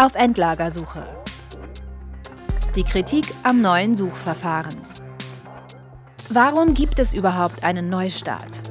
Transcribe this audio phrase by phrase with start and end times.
[0.00, 1.06] Auf Endlagersuche.
[2.74, 4.74] Die Kritik am neuen Suchverfahren.
[6.30, 8.62] Warum gibt es überhaupt einen Neustart?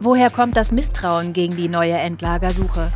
[0.00, 2.90] Woher kommt das Misstrauen gegen die neue Endlagersuche?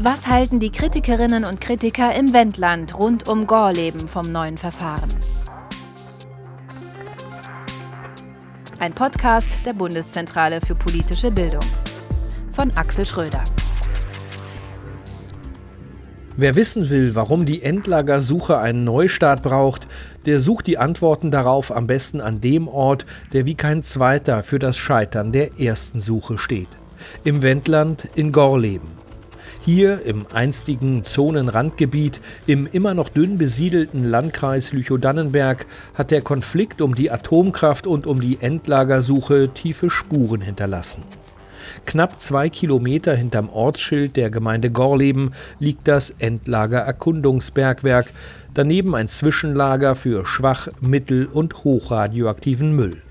[0.00, 5.14] Was halten die Kritikerinnen und Kritiker im Wendland rund um Gorleben vom neuen Verfahren?
[8.80, 11.62] Ein Podcast der Bundeszentrale für politische Bildung
[12.50, 13.44] von Axel Schröder.
[16.36, 19.86] Wer wissen will, warum die Endlagersuche einen Neustart braucht,
[20.26, 24.58] der sucht die Antworten darauf am besten an dem Ort, der wie kein zweiter für
[24.58, 26.70] das Scheitern der ersten Suche steht.
[27.22, 28.88] Im Wendland in Gorleben.
[29.60, 36.96] Hier im einstigen Zonenrandgebiet im immer noch dünn besiedelten Landkreis Lüchow-Dannenberg hat der Konflikt um
[36.96, 41.04] die Atomkraft und um die Endlagersuche tiefe Spuren hinterlassen.
[41.86, 48.12] Knapp zwei Kilometer hinterm Ortsschild der Gemeinde Gorleben liegt das Endlager Erkundungsbergwerk,
[48.54, 53.02] daneben ein Zwischenlager für schwach-, mittel- und hochradioaktiven Müll.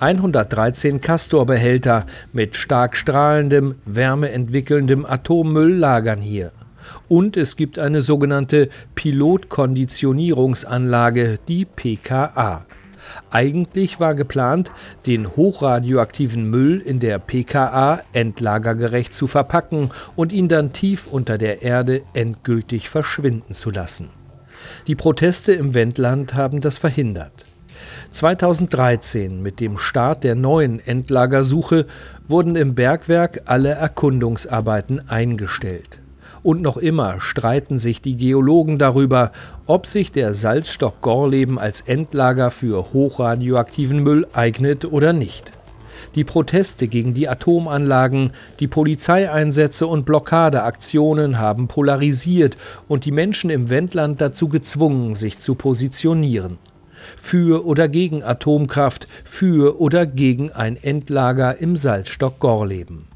[0.00, 6.52] 113 Castorbehälter mit stark strahlendem, wärmeentwickelndem Atommüll lagern hier.
[7.08, 12.64] Und es gibt eine sogenannte Pilotkonditionierungsanlage, die PKA.
[13.30, 14.72] Eigentlich war geplant,
[15.06, 21.62] den hochradioaktiven Müll in der PKA endlagergerecht zu verpacken und ihn dann tief unter der
[21.62, 24.10] Erde endgültig verschwinden zu lassen.
[24.86, 27.46] Die Proteste im Wendland haben das verhindert.
[28.10, 31.86] 2013, mit dem Start der neuen Endlagersuche,
[32.26, 36.00] wurden im Bergwerk alle Erkundungsarbeiten eingestellt.
[36.48, 39.32] Und noch immer streiten sich die Geologen darüber,
[39.66, 45.52] ob sich der Salzstock Gorleben als Endlager für hochradioaktiven Müll eignet oder nicht.
[46.14, 52.56] Die Proteste gegen die Atomanlagen, die Polizeieinsätze und Blockadeaktionen haben polarisiert
[52.88, 56.56] und die Menschen im Wendland dazu gezwungen, sich zu positionieren
[57.18, 63.07] für oder gegen Atomkraft, für oder gegen ein Endlager im Salzstock Gorleben.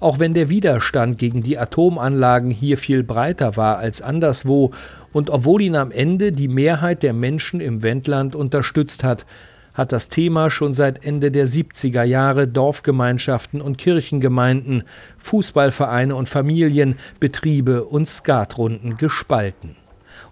[0.00, 4.70] Auch wenn der Widerstand gegen die Atomanlagen hier viel breiter war als anderswo
[5.12, 9.26] und obwohl ihn am Ende die Mehrheit der Menschen im Wendland unterstützt hat,
[9.74, 14.84] hat das Thema schon seit Ende der 70er Jahre Dorfgemeinschaften und Kirchengemeinden,
[15.18, 19.76] Fußballvereine und Familien, Betriebe und Skatrunden gespalten.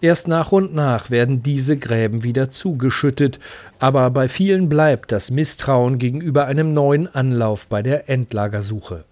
[0.00, 3.38] Erst nach und nach werden diese Gräben wieder zugeschüttet,
[3.78, 9.04] aber bei vielen bleibt das Misstrauen gegenüber einem neuen Anlauf bei der Endlagersuche.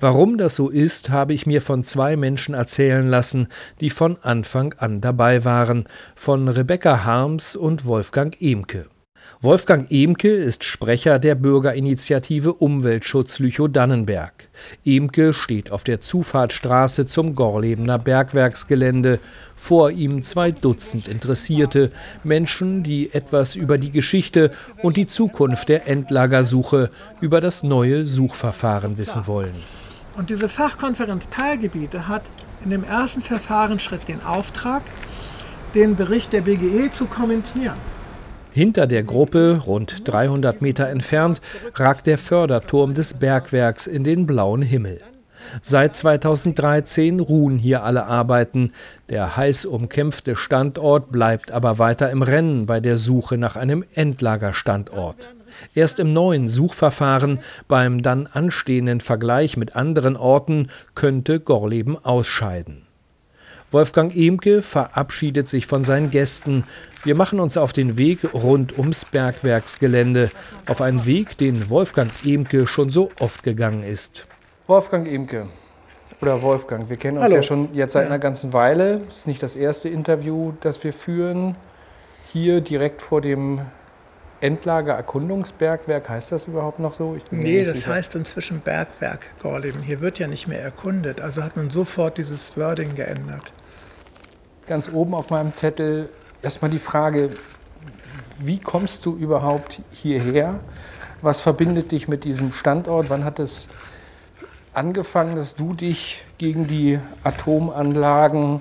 [0.00, 3.48] Warum das so ist, habe ich mir von zwei Menschen erzählen lassen,
[3.80, 8.86] die von Anfang an dabei waren, von Rebecca Harms und Wolfgang Emke.
[9.40, 14.48] Wolfgang Emke ist Sprecher der Bürgerinitiative Umweltschutz Lüchow-Dannenberg.
[14.86, 19.20] Emke steht auf der Zufahrtsstraße zum Gorlebener Bergwerksgelände.
[19.54, 21.90] Vor ihm zwei Dutzend Interessierte,
[22.22, 24.50] Menschen, die etwas über die Geschichte
[24.82, 29.54] und die Zukunft der Endlagersuche, über das neue Suchverfahren wissen wollen.
[30.16, 32.22] Und diese Fachkonferenz Teilgebiete hat
[32.64, 34.82] in dem ersten Verfahrensschritt den Auftrag,
[35.74, 37.93] den Bericht der BGE zu kommentieren.
[38.54, 41.40] Hinter der Gruppe, rund 300 Meter entfernt,
[41.74, 45.00] ragt der Förderturm des Bergwerks in den blauen Himmel.
[45.60, 48.72] Seit 2013 ruhen hier alle Arbeiten.
[49.08, 55.34] Der heiß umkämpfte Standort bleibt aber weiter im Rennen bei der Suche nach einem Endlagerstandort.
[55.74, 62.83] Erst im neuen Suchverfahren, beim dann anstehenden Vergleich mit anderen Orten, könnte Gorleben ausscheiden.
[63.74, 66.62] Wolfgang Emke verabschiedet sich von seinen Gästen.
[67.02, 70.30] Wir machen uns auf den Weg rund ums Bergwerksgelände,
[70.66, 74.28] auf einen Weg, den Wolfgang Emke schon so oft gegangen ist.
[74.68, 75.48] Wolfgang Emke
[76.22, 77.34] oder Wolfgang, wir kennen uns Hallo.
[77.34, 79.00] ja schon jetzt seit einer ganzen Weile.
[79.08, 81.56] Es ist nicht das erste Interview, das wir führen.
[82.32, 83.60] Hier direkt vor dem
[84.40, 87.16] Endlager Erkundungsbergwerk, heißt das überhaupt noch so?
[87.32, 87.92] nee, das sicher.
[87.94, 89.82] heißt inzwischen Bergwerk Gorleben.
[89.82, 93.52] Hier wird ja nicht mehr erkundet, also hat man sofort dieses Wording geändert
[94.66, 96.08] ganz oben auf meinem Zettel
[96.42, 97.36] erstmal die Frage,
[98.38, 100.60] wie kommst du überhaupt hierher?
[101.22, 103.08] Was verbindet dich mit diesem Standort?
[103.10, 103.68] Wann hat es
[104.72, 108.60] angefangen, dass du dich gegen die Atomanlagen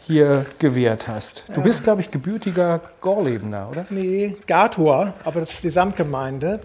[0.00, 1.44] hier gewehrt hast?
[1.54, 3.86] Du bist, glaube ich, gebürtiger Gorlebener, oder?
[3.88, 6.60] Nee, Gator, aber das ist die Samtgemeinde.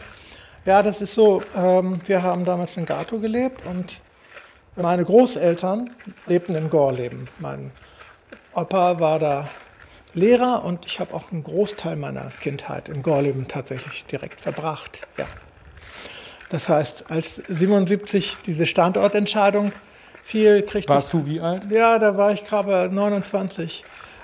[0.65, 4.01] Ja, das ist so, ähm, wir haben damals in Gator gelebt und
[4.75, 5.89] meine Großeltern
[6.27, 7.27] lebten in Gorleben.
[7.39, 7.71] Mein
[8.59, 9.49] Opa war da
[10.13, 15.07] Lehrer und ich habe auch einen Großteil meiner Kindheit in Gorleben tatsächlich direkt verbracht.
[15.17, 15.27] Ja.
[16.49, 19.71] Das heißt, als 77 diese Standortentscheidung
[20.23, 21.71] viel kriegte Warst du wie alt?
[21.71, 23.83] Ja, da war ich gerade 29.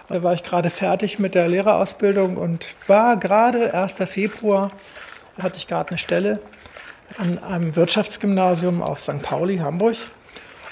[0.09, 3.93] Da war ich gerade fertig mit der Lehrerausbildung und war gerade 1.
[4.05, 4.71] Februar,
[5.39, 6.39] hatte ich gerade eine Stelle
[7.17, 9.21] an einem Wirtschaftsgymnasium auf St.
[9.21, 9.97] Pauli, Hamburg.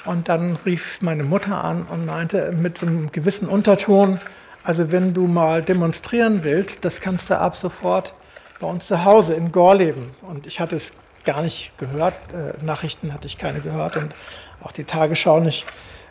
[0.06, 4.20] Und dann rief meine Mutter an und meinte mit so einem gewissen Unterton,
[4.64, 8.14] also wenn du mal demonstrieren willst, das kannst du ab sofort
[8.60, 10.12] bei uns zu Hause in Gorleben.
[10.22, 10.92] Und ich hatte es
[11.26, 14.14] gar nicht gehört, äh, Nachrichten hatte ich keine gehört und
[14.62, 15.66] auch die Tagesschau nicht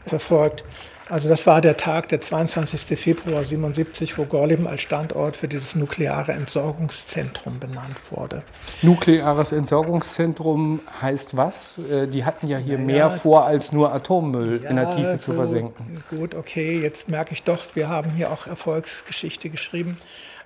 [0.07, 0.65] verfolgt.
[1.13, 2.99] Also das war der Tag, der 22.
[2.99, 8.43] Februar 77, wo Gorleben als Standort für dieses nukleare Entsorgungszentrum benannt wurde.
[8.81, 11.77] Nukleares Entsorgungszentrum heißt was?
[11.77, 15.19] Äh, die hatten ja hier naja, mehr vor, als nur Atommüll ja, in der Tiefe
[15.19, 16.03] so, zu versenken.
[16.09, 19.99] Gut, okay, jetzt merke ich doch, wir haben hier auch Erfolgsgeschichte geschrieben.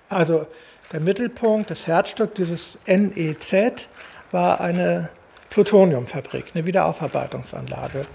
[0.09, 0.47] Also
[0.91, 3.87] der Mittelpunkt, das Herzstück dieses NEZ
[4.33, 5.11] war eine
[5.49, 8.05] Plutoniumfabrik, eine Wiederaufarbeitungsanlage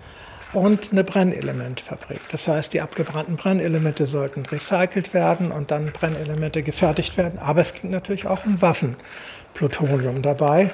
[0.52, 2.20] und eine Brennelementfabrik.
[2.30, 7.38] Das heißt, die abgebrannten Brennelemente sollten recycelt werden und dann Brennelemente gefertigt werden.
[7.38, 10.70] Aber es ging natürlich auch um Waffenplutonium dabei,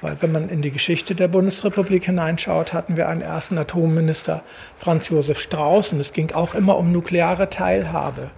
[0.00, 4.42] weil wenn man in die Geschichte der Bundesrepublik hineinschaut, hatten wir einen ersten Atomminister,
[4.76, 8.30] Franz Josef Strauß, und es ging auch immer um nukleare Teilhabe.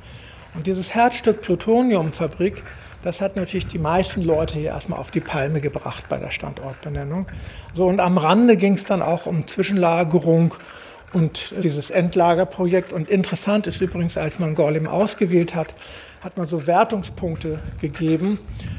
[0.55, 2.63] Und dieses Herzstück Plutoniumfabrik,
[3.03, 7.27] das hat natürlich die meisten Leute hier erstmal auf die Palme gebracht bei der Standortbenennung.
[7.75, 10.55] So, und am Rande ging es dann auch um Zwischenlagerung
[11.15, 12.93] und dieses Endlagerprojekt.
[12.93, 15.75] Und interessant ist übrigens, als man Gorlem ausgewählt hat,
[16.21, 18.39] hat man so Wertungspunkte gegeben,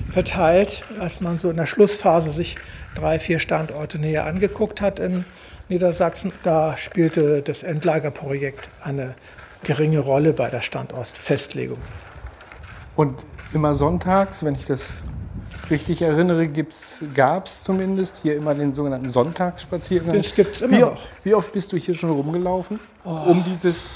[0.09, 2.57] verteilt, als man so in der Schlussphase sich
[2.95, 5.25] drei, vier Standorte näher angeguckt hat in
[5.69, 6.31] Niedersachsen.
[6.43, 9.15] Da spielte das Endlagerprojekt eine
[9.63, 11.79] geringe Rolle bei der Standortfestlegung.
[12.95, 14.95] Und immer sonntags, wenn ich das
[15.69, 16.47] richtig erinnere,
[17.13, 20.15] gab es zumindest hier immer den sogenannten Sonntagsspaziergang.
[20.15, 21.01] Das gibt es immer wie, noch.
[21.23, 23.09] Wie oft bist du hier schon rumgelaufen, oh.
[23.09, 23.89] um dieses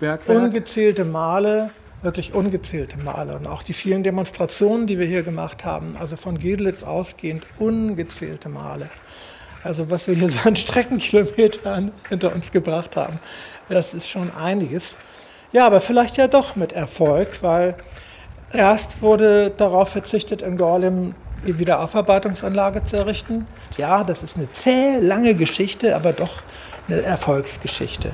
[0.00, 0.42] Bergwerk?
[0.42, 1.70] Ungezählte Male,
[2.02, 3.36] wirklich ungezählte Male.
[3.36, 8.48] Und auch die vielen Demonstrationen, die wir hier gemacht haben, also von Gedlitz ausgehend, ungezählte
[8.48, 8.88] Male.
[9.62, 13.18] Also was wir hier so an Streckenkilometern hinter uns gebracht haben,
[13.68, 14.96] das ist schon einiges.
[15.52, 17.74] Ja, aber vielleicht ja doch mit Erfolg, weil
[18.52, 21.14] Erst wurde darauf verzichtet, in Gorlem
[21.46, 23.46] die Wiederaufarbeitungsanlage zu errichten.
[23.76, 26.42] Ja, das ist eine zäh, lange Geschichte, aber doch
[26.88, 28.10] eine Erfolgsgeschichte.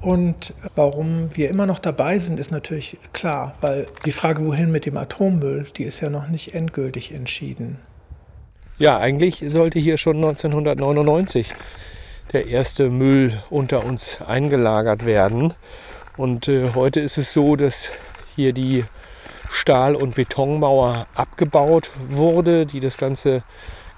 [0.00, 4.86] Und warum wir immer noch dabei sind, ist natürlich klar, weil die Frage, wohin mit
[4.86, 7.78] dem Atommüll, die ist ja noch nicht endgültig entschieden.
[8.78, 11.54] Ja, eigentlich sollte hier schon 1999
[12.32, 15.54] der erste Müll unter uns eingelagert werden.
[16.16, 17.88] Und äh, heute ist es so, dass
[18.36, 18.84] hier die
[19.50, 23.42] Stahl- und Betonmauer abgebaut wurde, die das ganze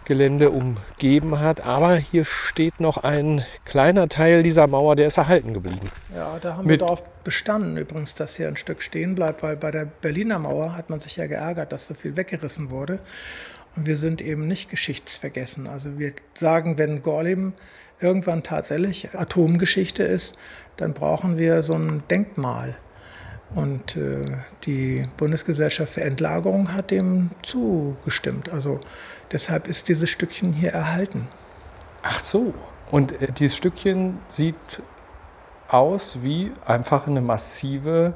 [0.05, 1.65] Gelände umgeben hat.
[1.65, 5.91] Aber hier steht noch ein kleiner Teil dieser Mauer, der ist erhalten geblieben.
[6.15, 9.57] Ja, da haben Mit wir darauf bestanden übrigens, dass hier ein Stück stehen bleibt, weil
[9.57, 12.99] bei der Berliner Mauer hat man sich ja geärgert, dass so viel weggerissen wurde.
[13.77, 15.69] Und wir sind eben nicht geschichtsvergessen.
[15.69, 17.55] Also wir sagen, wenn Gorleben
[18.01, 20.37] irgendwann tatsächlich Atomgeschichte ist,
[20.77, 22.77] dann brauchen wir so ein Denkmal.
[23.55, 24.27] Und äh,
[24.65, 28.53] die Bundesgesellschaft für Entlagerung hat dem zugestimmt.
[28.53, 28.81] Also
[29.33, 31.27] deshalb ist dieses Stückchen hier erhalten.
[32.03, 32.55] Ach so.
[32.91, 34.83] Und äh, dieses Stückchen sieht
[35.69, 38.15] aus wie einfach eine massive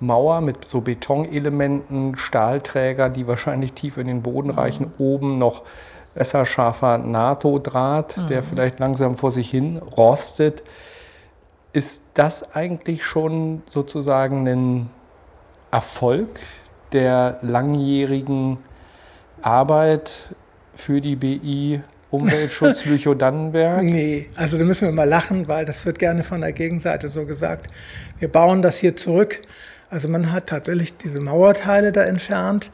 [0.00, 4.58] Mauer mit so Betonelementen, Stahlträger, die wahrscheinlich tief in den Boden mhm.
[4.58, 4.86] reichen.
[4.86, 5.04] Mhm.
[5.04, 5.62] Oben noch
[6.14, 8.26] messerscharfer NATO-Draht, mhm.
[8.26, 10.62] der vielleicht langsam vor sich hin rostet.
[11.74, 14.90] Ist das eigentlich schon sozusagen ein
[15.72, 16.28] Erfolg
[16.92, 18.58] der langjährigen
[19.42, 20.36] Arbeit
[20.76, 23.82] für die BI Umweltschutz Lüchow-Dannenberg?
[23.82, 27.26] Nee, also da müssen wir mal lachen, weil das wird gerne von der Gegenseite so
[27.26, 27.66] gesagt.
[28.20, 29.42] Wir bauen das hier zurück.
[29.90, 32.70] Also man hat tatsächlich diese Mauerteile da entfernt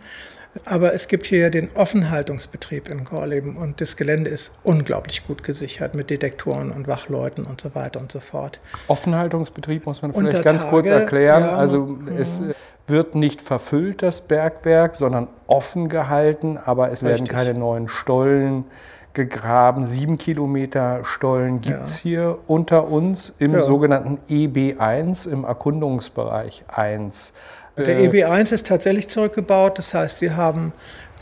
[0.64, 5.94] aber es gibt hier den Offenhaltungsbetrieb in Gorleben und das Gelände ist unglaublich gut gesichert
[5.94, 8.58] mit Detektoren und Wachleuten und so weiter und so fort.
[8.88, 11.44] Offenhaltungsbetrieb muss man vielleicht Unter ganz Tage, kurz erklären.
[11.44, 12.08] Ja, also mhm.
[12.18, 12.42] es
[12.86, 17.08] wird nicht verfüllt, das Bergwerk, sondern offen gehalten, aber es Richtig.
[17.08, 18.64] werden keine neuen Stollen
[19.12, 19.84] gegraben.
[19.84, 22.10] Sieben Kilometer Stollen gibt es ja.
[22.10, 23.60] hier unter uns im ja.
[23.60, 27.34] sogenannten EB1, im Erkundungsbereich 1.
[27.84, 30.72] Der äh, EB1 ist tatsächlich zurückgebaut, das heißt, sie haben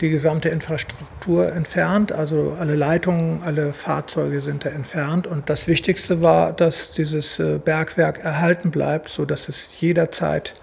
[0.01, 5.27] die gesamte Infrastruktur entfernt, also alle Leitungen, alle Fahrzeuge sind da entfernt.
[5.27, 10.53] Und das Wichtigste war, dass dieses äh, Bergwerk erhalten bleibt, sodass es jederzeit,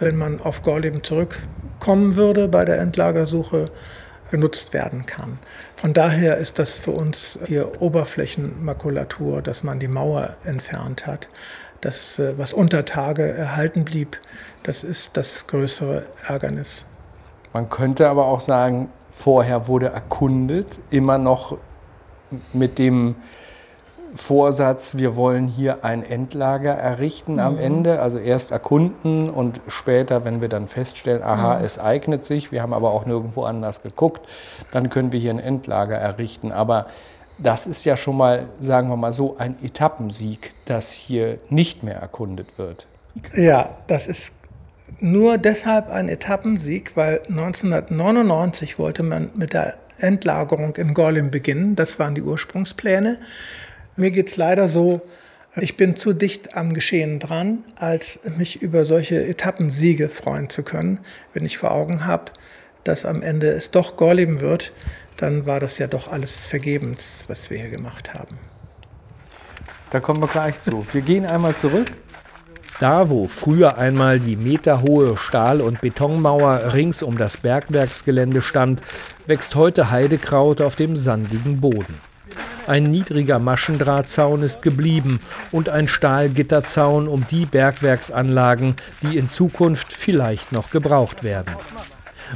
[0.00, 3.66] wenn man auf Gorleben zurückkommen würde bei der Endlagersuche,
[4.30, 5.38] genutzt werden kann.
[5.74, 11.28] Von daher ist das für uns hier Oberflächenmakulatur, dass man die Mauer entfernt hat.
[11.80, 14.18] Das, äh, was unter Tage erhalten blieb,
[14.62, 16.84] das ist das größere Ärgernis.
[17.52, 21.56] Man könnte aber auch sagen, vorher wurde erkundet, immer noch
[22.52, 23.16] mit dem
[24.14, 27.40] Vorsatz, wir wollen hier ein Endlager errichten mhm.
[27.40, 28.00] am Ende.
[28.00, 31.64] Also erst erkunden und später, wenn wir dann feststellen, aha, mhm.
[31.64, 34.26] es eignet sich, wir haben aber auch nirgendwo anders geguckt,
[34.72, 36.52] dann können wir hier ein Endlager errichten.
[36.52, 36.86] Aber
[37.38, 41.96] das ist ja schon mal, sagen wir mal so, ein Etappensieg, dass hier nicht mehr
[41.96, 42.86] erkundet wird.
[43.34, 44.32] Ja, das ist
[45.00, 51.76] nur deshalb ein Etappensieg, weil 1999 wollte man mit der Endlagerung in Gorlim beginnen.
[51.76, 53.18] Das waren die Ursprungspläne.
[53.98, 55.00] Mir geht es leider so,
[55.56, 61.00] ich bin zu dicht am Geschehen dran, als mich über solche Etappensiege freuen zu können.
[61.34, 62.30] Wenn ich vor Augen habe,
[62.84, 64.72] dass am Ende es doch Gorleben wird,
[65.16, 68.38] dann war das ja doch alles vergebens, was wir hier gemacht haben.
[69.90, 70.86] Da kommen wir gleich zu.
[70.92, 71.90] Wir gehen einmal zurück.
[72.78, 78.80] Da, wo früher einmal die meterhohe Stahl- und Betonmauer rings um das Bergwerksgelände stand,
[79.26, 82.07] wächst heute Heidekraut auf dem sandigen Boden.
[82.66, 85.20] Ein niedriger Maschendrahtzaun ist geblieben
[85.52, 91.56] und ein Stahlgitterzaun um die Bergwerksanlagen, die in Zukunft vielleicht noch gebraucht werden.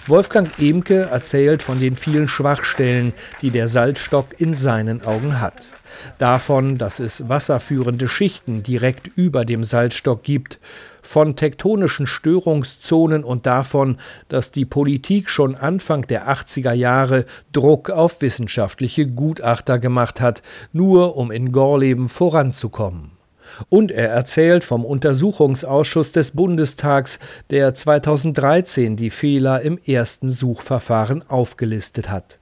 [0.06, 5.68] Wolfgang Emke erzählt von den vielen Schwachstellen, die der Salzstock in seinen Augen hat.
[6.18, 10.60] Davon, dass es wasserführende Schichten direkt über dem Salzstock gibt,
[11.02, 18.22] von tektonischen Störungszonen und davon, dass die Politik schon Anfang der 80er Jahre Druck auf
[18.22, 20.42] wissenschaftliche Gutachter gemacht hat,
[20.72, 23.10] nur um in Gorleben voranzukommen.
[23.68, 27.18] Und er erzählt vom Untersuchungsausschuss des Bundestags,
[27.50, 32.38] der 2013 die Fehler im ersten Suchverfahren aufgelistet hat.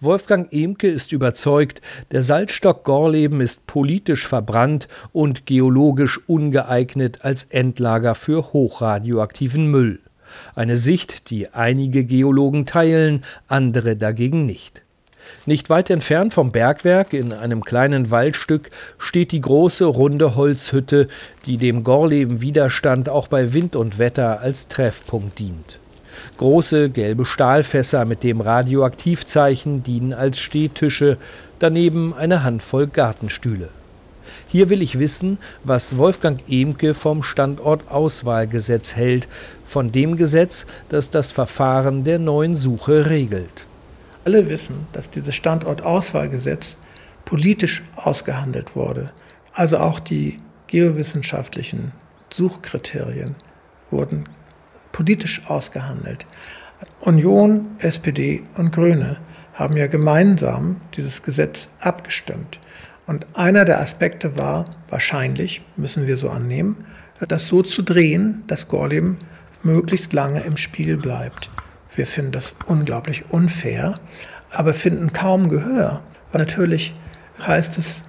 [0.00, 1.80] Wolfgang Emke ist überzeugt,
[2.10, 10.00] der Salzstock Gorleben ist politisch verbrannt und geologisch ungeeignet als Endlager für hochradioaktiven Müll.
[10.54, 14.82] Eine Sicht, die einige Geologen teilen, andere dagegen nicht.
[15.46, 21.08] Nicht weit entfernt vom Bergwerk, in einem kleinen Waldstück, steht die große runde Holzhütte,
[21.46, 25.78] die dem Gorleben Widerstand auch bei Wind und Wetter als Treffpunkt dient.
[26.38, 31.18] Große gelbe Stahlfässer mit dem Radioaktivzeichen dienen als Stehtische,
[31.58, 33.68] daneben eine Handvoll Gartenstühle.
[34.46, 39.26] Hier will ich wissen, was Wolfgang Emke vom Standortauswahlgesetz hält,
[39.64, 43.66] von dem Gesetz, das das Verfahren der neuen Suche regelt.
[44.24, 46.78] Alle wissen, dass dieses Standortauswahlgesetz
[47.24, 49.10] politisch ausgehandelt wurde.
[49.52, 51.92] Also auch die geowissenschaftlichen
[52.32, 53.34] Suchkriterien
[53.90, 54.24] wurden
[54.98, 56.26] politisch ausgehandelt.
[56.98, 59.18] Union, SPD und Grüne
[59.54, 62.58] haben ja gemeinsam dieses Gesetz abgestimmt.
[63.06, 66.84] Und einer der Aspekte war, wahrscheinlich, müssen wir so annehmen,
[67.28, 69.18] das so zu drehen, dass Gorleben
[69.62, 71.48] möglichst lange im Spiel bleibt.
[71.94, 74.00] Wir finden das unglaublich unfair,
[74.50, 76.02] aber finden kaum Gehör.
[76.32, 76.92] Weil natürlich
[77.46, 78.02] heißt es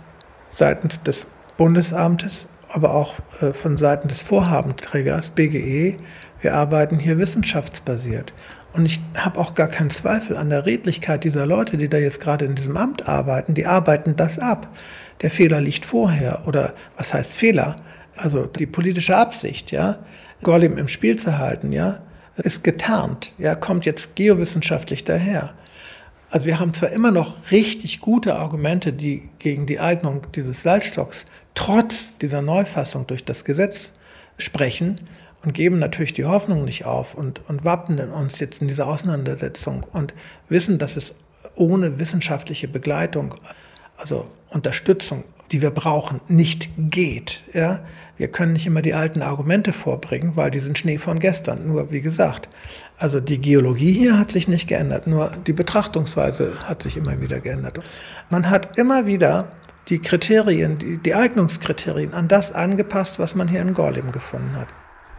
[0.49, 5.97] seitens des Bundesamtes, aber auch äh, von Seiten des Vorhabenträgers BGE,
[6.41, 8.33] wir arbeiten hier wissenschaftsbasiert.
[8.73, 12.21] Und ich habe auch gar keinen Zweifel an der Redlichkeit dieser Leute, die da jetzt
[12.21, 13.55] gerade in diesem Amt arbeiten.
[13.55, 14.67] Die arbeiten das ab.
[15.21, 16.43] Der Fehler liegt vorher.
[16.47, 17.77] Oder was heißt Fehler?
[18.15, 19.99] Also die politische Absicht, ja,
[20.43, 21.99] Gollum im Spiel zu halten, ja,
[22.37, 25.53] ist getarnt, ja, kommt jetzt geowissenschaftlich daher.
[26.29, 31.25] Also wir haben zwar immer noch richtig gute Argumente, die gegen die Eignung dieses Salzstocks
[31.55, 33.93] trotz dieser Neufassung durch das Gesetz
[34.37, 34.97] sprechen,
[35.43, 39.85] und geben natürlich die Hoffnung nicht auf und, und wappnen uns jetzt in dieser Auseinandersetzung
[39.93, 40.13] und
[40.49, 41.15] wissen, dass es
[41.55, 43.35] ohne wissenschaftliche Begleitung,
[43.97, 47.39] also Unterstützung, die wir brauchen, nicht geht.
[47.53, 47.79] Ja?
[48.17, 51.67] Wir können nicht immer die alten Argumente vorbringen, weil die sind Schnee von gestern.
[51.67, 52.49] Nur wie gesagt,
[52.97, 57.39] also die Geologie hier hat sich nicht geändert, nur die Betrachtungsweise hat sich immer wieder
[57.39, 57.79] geändert.
[58.29, 59.53] Man hat immer wieder
[59.87, 64.67] die Kriterien, die, die Eignungskriterien an das angepasst, was man hier in Gorleben gefunden hat.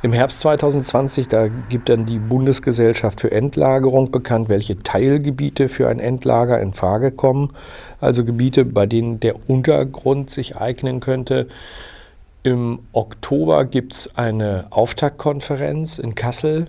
[0.02, 6.00] Im Herbst 2020, da gibt dann die Bundesgesellschaft für Endlagerung bekannt, welche Teilgebiete für ein
[6.00, 7.52] Endlager in Frage kommen.
[8.00, 11.48] Also Gebiete, bei denen der Untergrund sich eignen könnte.
[12.42, 16.68] Im Oktober gibt es eine Auftaktkonferenz in Kassel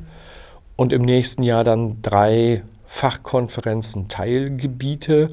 [0.75, 5.31] und im nächsten Jahr dann drei Fachkonferenzen Teilgebiete.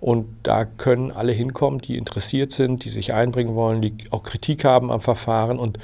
[0.00, 4.64] Und da können alle hinkommen, die interessiert sind, die sich einbringen wollen, die auch Kritik
[4.64, 5.58] haben am Verfahren.
[5.58, 5.80] Und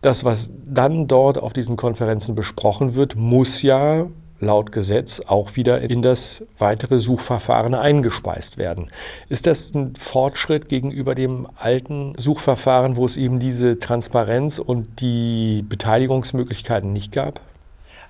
[0.00, 4.06] das, was dann dort auf diesen Konferenzen besprochen wird, muss ja
[4.40, 8.90] laut Gesetz auch wieder in das weitere Suchverfahren eingespeist werden.
[9.28, 15.64] Ist das ein Fortschritt gegenüber dem alten Suchverfahren, wo es eben diese Transparenz und die
[15.68, 17.40] Beteiligungsmöglichkeiten nicht gab?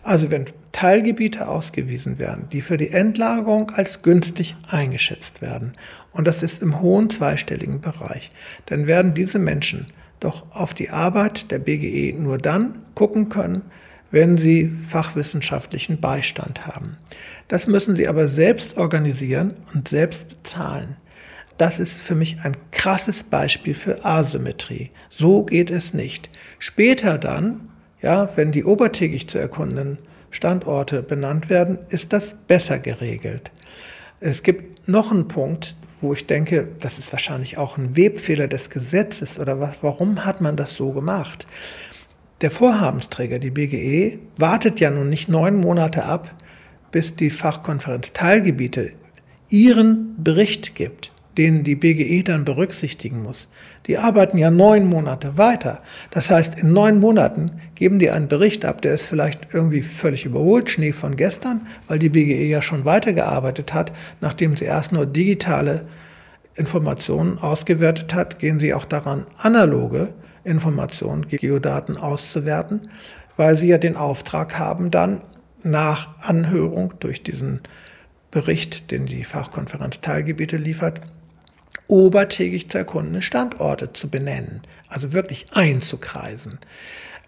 [0.02, 5.74] Also wenn Teilgebiete ausgewiesen werden, die für die Endlagerung als günstig eingeschätzt werden,
[6.12, 8.30] und das ist im hohen zweistelligen Bereich,
[8.66, 9.88] dann werden diese Menschen
[10.20, 13.62] doch auf die Arbeit der BGE nur dann gucken können,
[14.10, 16.96] wenn sie fachwissenschaftlichen Beistand haben.
[17.48, 20.96] Das müssen sie aber selbst organisieren und selbst bezahlen.
[21.58, 24.90] Das ist für mich ein krasses Beispiel für Asymmetrie.
[25.10, 26.30] So geht es nicht.
[26.58, 27.68] Später dann,
[28.00, 29.98] ja, wenn die obertägig zu erkundenden
[30.30, 33.50] Standorte benannt werden, ist das besser geregelt.
[34.20, 38.70] Es gibt noch einen Punkt, wo ich denke, das ist wahrscheinlich auch ein Webfehler des
[38.70, 41.46] Gesetzes oder was, warum hat man das so gemacht?
[42.40, 46.34] Der Vorhabensträger, die BGE, wartet ja nun nicht neun Monate ab,
[46.90, 48.92] bis die Fachkonferenz Teilgebiete
[49.50, 53.50] ihren Bericht gibt, den die BGE dann berücksichtigen muss.
[53.86, 55.80] Die arbeiten ja neun Monate weiter.
[56.10, 60.26] Das heißt, in neun Monaten geben die einen Bericht ab, der ist vielleicht irgendwie völlig
[60.26, 65.06] überholt, Schnee von gestern, weil die BGE ja schon weitergearbeitet hat, nachdem sie erst nur
[65.06, 65.86] digitale
[66.56, 70.08] Informationen ausgewertet hat, gehen sie auch daran, analoge
[70.44, 72.82] Informationen, Geodaten auszuwerten,
[73.38, 75.22] weil sie ja den Auftrag haben, dann
[75.62, 77.62] nach Anhörung durch diesen
[78.30, 81.00] Bericht, den die Fachkonferenz Teilgebiete liefert,
[81.90, 86.58] obertägig zu erkundene Standorte zu benennen, also wirklich einzukreisen.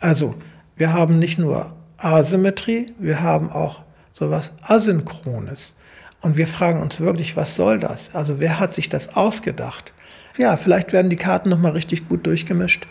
[0.01, 0.37] Also
[0.77, 5.75] wir haben nicht nur Asymmetrie, wir haben auch sowas Asynchrones.
[6.21, 8.15] Und wir fragen uns wirklich, was soll das?
[8.15, 9.93] Also wer hat sich das ausgedacht?
[10.39, 12.87] Ja, vielleicht werden die Karten nochmal richtig gut durchgemischt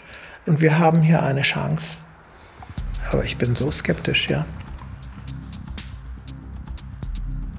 [0.46, 2.00] und wir haben hier eine Chance.
[3.12, 4.46] Aber ich bin so skeptisch, ja.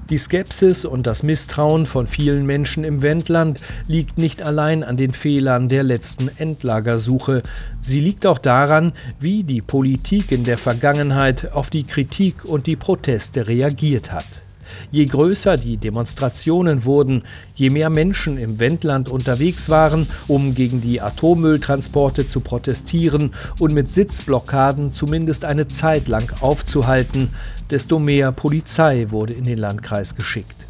[0.09, 5.13] Die Skepsis und das Misstrauen von vielen Menschen im Wendland liegt nicht allein an den
[5.13, 7.41] Fehlern der letzten Endlagersuche.
[7.79, 12.75] Sie liegt auch daran, wie die Politik in der Vergangenheit auf die Kritik und die
[12.75, 14.42] Proteste reagiert hat.
[14.91, 17.23] Je größer die Demonstrationen wurden,
[17.55, 23.89] je mehr Menschen im Wendland unterwegs waren, um gegen die Atommülltransporte zu protestieren und mit
[23.89, 27.29] Sitzblockaden zumindest eine Zeit lang aufzuhalten,
[27.69, 30.67] desto mehr Polizei wurde in den Landkreis geschickt.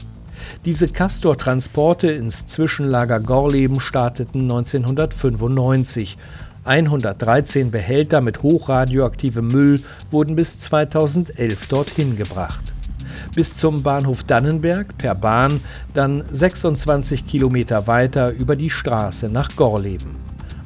[0.65, 6.17] Diese Castor-Transporte ins Zwischenlager Gorleben starteten 1995.
[6.65, 12.73] 113 Behälter mit hochradioaktivem Müll wurden bis 2011 dorthin gebracht
[13.35, 15.61] bis zum Bahnhof Dannenberg per Bahn,
[15.93, 20.15] dann 26 Kilometer weiter über die Straße nach Gorleben.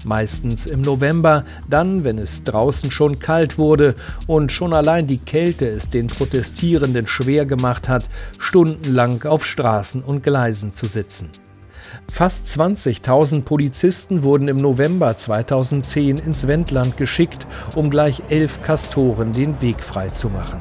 [0.06, 5.68] Meistens im November, dann, wenn es draußen schon kalt wurde und schon allein die Kälte
[5.68, 8.06] es den Protestierenden schwer gemacht hat,
[8.40, 11.30] stundenlang auf Straßen und Gleisen zu sitzen.
[12.10, 19.62] Fast 20.000 Polizisten wurden im November 2010 ins Wendland geschickt, um gleich elf Kastoren den
[19.62, 20.60] Weg freizumachen.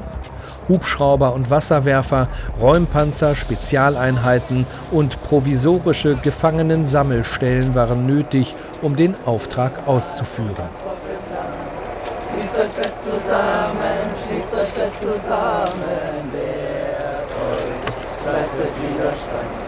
[0.67, 2.27] Hubschrauber und Wasserwerfer,
[2.61, 10.69] Räumpanzer, Spezialeinheiten und provisorische Gefangenensammelstellen waren nötig, um den Auftrag auszuführen.
[12.33, 19.67] Schließt euch fest zusammen, schließt euch fest zusammen, wehrt euch, leistet Widerstand.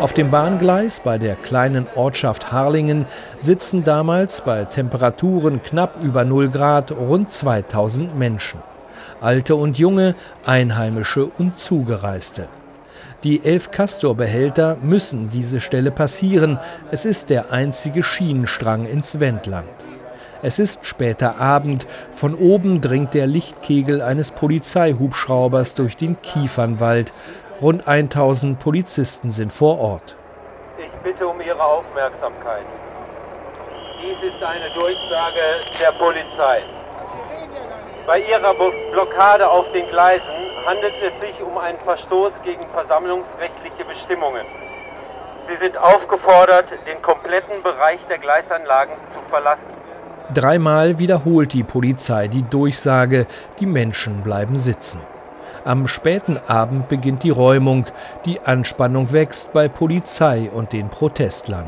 [0.00, 3.04] Auf dem Bahngleis bei der kleinen Ortschaft Harlingen
[3.36, 8.60] sitzen damals bei Temperaturen knapp über 0 Grad rund 2000 Menschen.
[9.20, 10.14] Alte und junge,
[10.46, 12.48] Einheimische und Zugereiste.
[13.24, 16.58] Die elf Castor-Behälter müssen diese Stelle passieren.
[16.90, 19.68] Es ist der einzige Schienenstrang ins Wendland.
[20.40, 21.86] Es ist später Abend.
[22.10, 27.12] Von oben dringt der Lichtkegel eines Polizeihubschraubers durch den Kiefernwald.
[27.62, 30.16] Rund 1000 Polizisten sind vor Ort.
[30.78, 32.64] Ich bitte um Ihre Aufmerksamkeit.
[34.02, 36.62] Dies ist eine Durchsage der Polizei.
[38.06, 38.54] Bei ihrer
[38.92, 40.24] Blockade auf den Gleisen
[40.64, 44.46] handelt es sich um einen Verstoß gegen versammlungsrechtliche Bestimmungen.
[45.46, 49.68] Sie sind aufgefordert, den kompletten Bereich der Gleisanlagen zu verlassen.
[50.32, 53.26] Dreimal wiederholt die Polizei die Durchsage,
[53.58, 55.02] die Menschen bleiben sitzen.
[55.64, 57.86] Am späten Abend beginnt die Räumung.
[58.24, 61.66] Die Anspannung wächst bei Polizei und den Protestlern.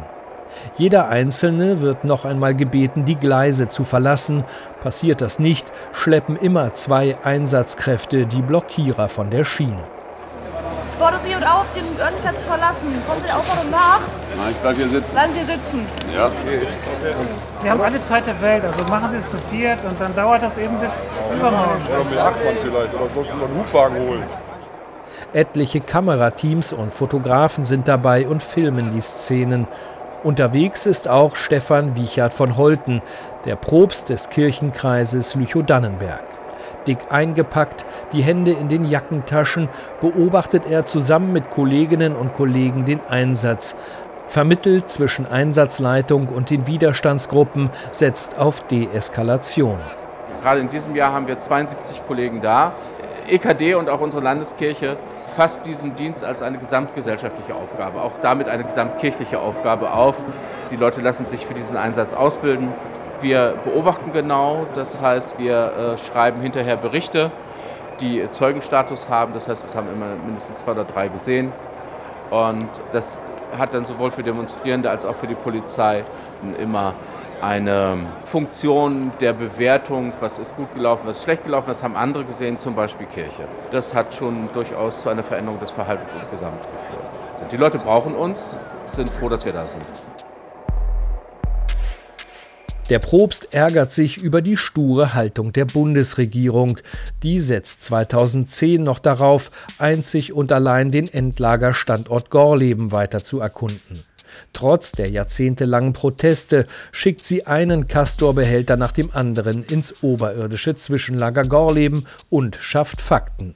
[0.77, 4.45] Jeder Einzelne wird noch einmal gebeten, die Gleise zu verlassen.
[4.81, 9.83] Passiert das nicht, schleppen immer zwei Einsatzkräfte die Blockierer von der Schiene.
[11.03, 12.87] Fordert jemand auf, den Örnplatz zu verlassen?
[13.09, 13.99] Kommt ihr auch noch nach?
[14.37, 15.11] Nein, ich bleib hier sitzen.
[15.11, 15.87] Bleiben Sie sitzen.
[16.15, 16.69] Ja, okay.
[17.61, 20.45] Wir haben alle Zeit der Welt, also machen Sie es zu viert und dann dauert
[20.45, 21.83] das eben bis übermorgen.
[21.93, 24.23] Oder mit Achmann vielleicht, oder sollten wir einen Hubwagen holen.
[25.33, 29.67] Etliche Kamerateams und Fotografen sind dabei und filmen die Szenen.
[30.23, 33.03] Unterwegs ist auch Stefan Wiechert von Holten,
[33.45, 36.23] der Propst des Kirchenkreises Lüchow-Dannenberg.
[36.87, 39.69] Dick eingepackt, die Hände in den Jackentaschen,
[40.01, 43.75] beobachtet er zusammen mit Kolleginnen und Kollegen den Einsatz,
[44.27, 49.79] vermittelt zwischen Einsatzleitung und den Widerstandsgruppen, setzt auf Deeskalation.
[50.43, 52.75] Gerade in diesem Jahr haben wir 72 Kollegen da.
[53.29, 54.97] EKD und auch unsere Landeskirche
[55.37, 60.17] fasst diesen Dienst als eine gesamtgesellschaftliche Aufgabe, auch damit eine gesamtkirchliche Aufgabe auf.
[60.71, 62.69] Die Leute lassen sich für diesen Einsatz ausbilden.
[63.23, 67.31] Wir beobachten genau, das heißt, wir äh, schreiben hinterher Berichte,
[68.01, 71.53] die Zeugenstatus haben, das heißt, es haben immer mindestens zwei oder drei gesehen.
[72.31, 73.21] Und das
[73.57, 76.03] hat dann sowohl für Demonstrierende als auch für die Polizei
[76.59, 76.95] immer
[77.41, 82.25] eine Funktion der Bewertung, was ist gut gelaufen, was ist schlecht gelaufen, das haben andere
[82.25, 83.47] gesehen, zum Beispiel Kirche.
[83.71, 87.51] Das hat schon durchaus zu einer Veränderung des Verhaltens insgesamt geführt.
[87.53, 89.85] Die Leute brauchen uns, sind froh, dass wir da sind.
[92.93, 96.79] Der Propst ärgert sich über die sture Haltung der Bundesregierung.
[97.23, 104.05] Die setzt 2010 noch darauf, einzig und allein den Endlagerstandort Gorleben weiter zu erkunden.
[104.53, 112.07] Trotz der jahrzehntelangen Proteste schickt sie einen Castorbehälter nach dem anderen ins oberirdische Zwischenlager Gorleben
[112.29, 113.55] und schafft Fakten.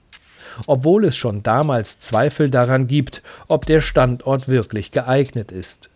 [0.66, 5.90] Obwohl es schon damals Zweifel daran gibt, ob der Standort wirklich geeignet ist.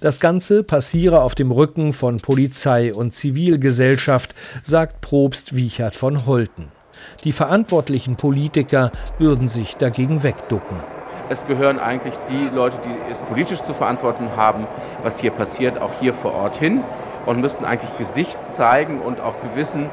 [0.00, 6.68] Das Ganze passiere auf dem Rücken von Polizei und Zivilgesellschaft, sagt Probst Wiechert von Holten.
[7.24, 10.78] Die verantwortlichen Politiker würden sich dagegen wegducken.
[11.28, 14.66] Es gehören eigentlich die Leute, die es politisch zu verantworten haben,
[15.02, 16.82] was hier passiert, auch hier vor Ort hin
[17.26, 19.88] und müssten eigentlich Gesicht zeigen und auch Gewissen,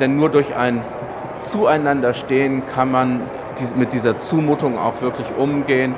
[0.00, 0.82] denn nur durch ein
[1.36, 3.22] Zueinanderstehen kann man
[3.76, 5.94] mit dieser Zumutung auch wirklich umgehen.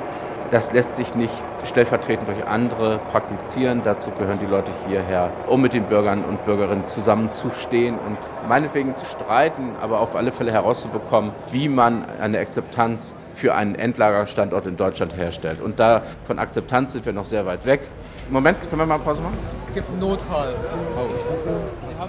[0.55, 1.33] Das lässt sich nicht
[1.65, 3.81] stellvertretend durch andere praktizieren.
[3.83, 9.05] Dazu gehören die Leute hierher, um mit den Bürgern und Bürgerinnen zusammenzustehen und meinetwegen zu
[9.05, 15.17] streiten, aber auf alle Fälle herauszubekommen, wie man eine Akzeptanz für einen Endlagerstandort in Deutschland
[15.17, 15.59] herstellt.
[15.59, 17.81] Und da von Akzeptanz sind wir noch sehr weit weg.
[18.29, 19.37] Moment, können wir mal Pause machen?
[19.67, 20.53] Es gibt einen Notfall.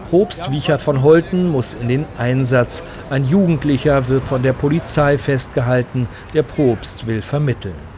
[0.09, 2.85] Probst Wiechert von Holten muss in den Einsatz.
[3.11, 6.09] Ein Jugendlicher wird von der Polizei festgehalten.
[6.33, 7.96] Der Probst will vermitteln.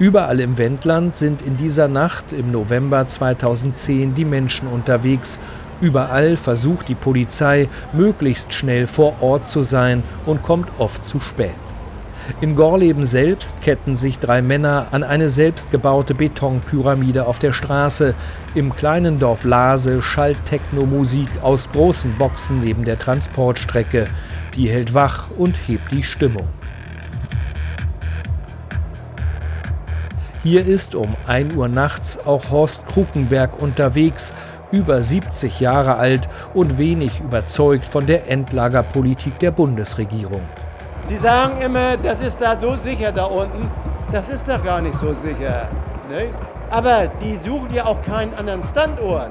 [0.00, 5.38] Überall im Wendland sind in dieser Nacht im November 2010 die Menschen unterwegs.
[5.80, 11.50] Überall versucht die Polizei, möglichst schnell vor Ort zu sein und kommt oft zu spät.
[12.40, 18.14] In Gorleben selbst ketten sich drei Männer an eine selbstgebaute Betonpyramide auf der Straße.
[18.56, 24.08] Im kleinen Dorf Lase schallt Techno-Musik aus großen Boxen neben der Transportstrecke.
[24.56, 26.48] Die hält wach und hebt die Stimmung.
[30.44, 34.30] Hier ist um 1 Uhr nachts auch Horst Krukenberg unterwegs,
[34.72, 40.42] über 70 Jahre alt und wenig überzeugt von der Endlagerpolitik der Bundesregierung.
[41.06, 43.70] Sie sagen immer, das ist da so sicher da unten.
[44.12, 45.66] Das ist doch gar nicht so sicher.
[46.10, 46.28] Ne?
[46.68, 49.30] Aber die suchen ja auch keinen anderen Standort.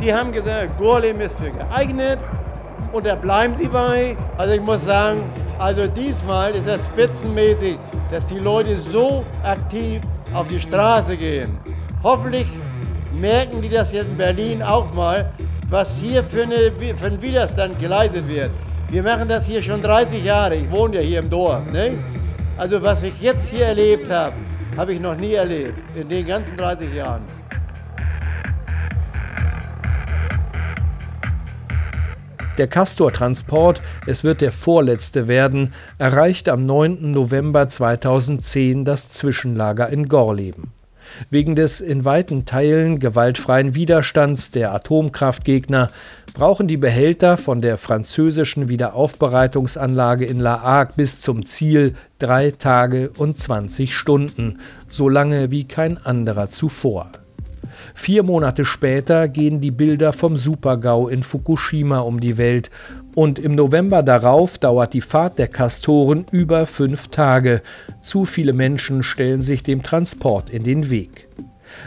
[0.00, 2.18] Die haben gesagt, Gorleben ist für geeignet
[2.92, 4.16] und da bleiben sie bei.
[4.38, 5.20] Also ich muss sagen,
[5.58, 7.76] also diesmal ist es spitzenmäßig,
[8.10, 10.00] dass die Leute so aktiv
[10.34, 11.58] auf die Straße gehen.
[12.02, 12.46] Hoffentlich
[13.12, 15.32] merken die das jetzt in Berlin auch mal,
[15.68, 18.50] was hier für, eine, für ein Widerstand geleistet wird.
[18.88, 20.56] Wir machen das hier schon 30 Jahre.
[20.56, 21.64] Ich wohne ja hier im Dorf.
[21.70, 21.98] Ne?
[22.56, 24.34] Also was ich jetzt hier erlebt habe,
[24.76, 27.22] habe ich noch nie erlebt in den ganzen 30 Jahren.
[32.60, 37.10] Der Castor-Transport, es wird der vorletzte werden, erreicht am 9.
[37.10, 40.64] November 2010 das Zwischenlager in Gorleben.
[41.30, 45.90] Wegen des in weiten Teilen gewaltfreien Widerstands der Atomkraftgegner
[46.34, 53.10] brauchen die Behälter von der französischen Wiederaufbereitungsanlage in La Hague bis zum Ziel drei Tage
[53.16, 54.58] und 20 Stunden,
[54.90, 57.10] so lange wie kein anderer zuvor.
[57.94, 62.70] Vier Monate später gehen die Bilder vom Supergau in Fukushima um die Welt
[63.14, 67.62] und im November darauf dauert die Fahrt der Kastoren über fünf Tage.
[68.02, 71.28] Zu viele Menschen stellen sich dem Transport in den Weg.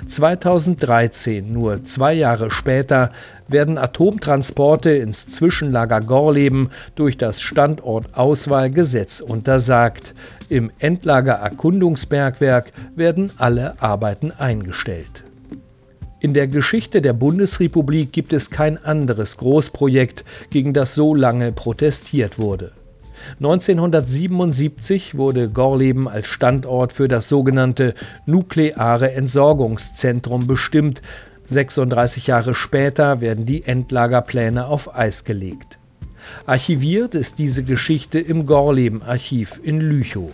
[0.08, 3.12] 2013, nur zwei Jahre später,
[3.48, 10.14] werden Atomtransporte ins Zwischenlager Gorleben durch das Standortauswahlgesetz untersagt.
[10.50, 15.24] Im Endlager Erkundungsbergwerk werden alle Arbeiten eingestellt.
[16.24, 22.40] In der Geschichte der Bundesrepublik gibt es kein anderes Großprojekt, gegen das so lange protestiert
[22.40, 22.72] wurde.
[23.42, 27.94] 1977 wurde Gorleben als Standort für das sogenannte
[28.26, 31.02] nukleare Entsorgungszentrum bestimmt.
[31.44, 35.78] 36 Jahre später werden die Endlagerpläne auf Eis gelegt.
[36.46, 40.30] Archiviert ist diese Geschichte im Gorleben-Archiv in Lüchow.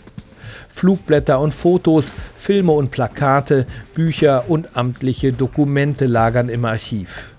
[0.69, 7.31] Flugblätter und Fotos, Filme und Plakate, Bücher und amtliche Dokumente lagern im Archiv.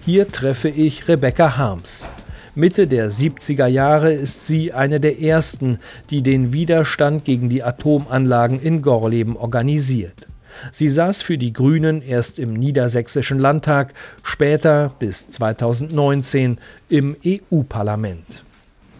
[0.00, 2.10] Hier treffe ich Rebecca Harms.
[2.56, 5.78] Mitte der 70er Jahre ist sie eine der ersten,
[6.10, 10.26] die den Widerstand gegen die Atomanlagen in Gorleben organisiert.
[10.72, 18.44] Sie saß für die Grünen erst im Niedersächsischen Landtag, später bis 2019 im EU-Parlament.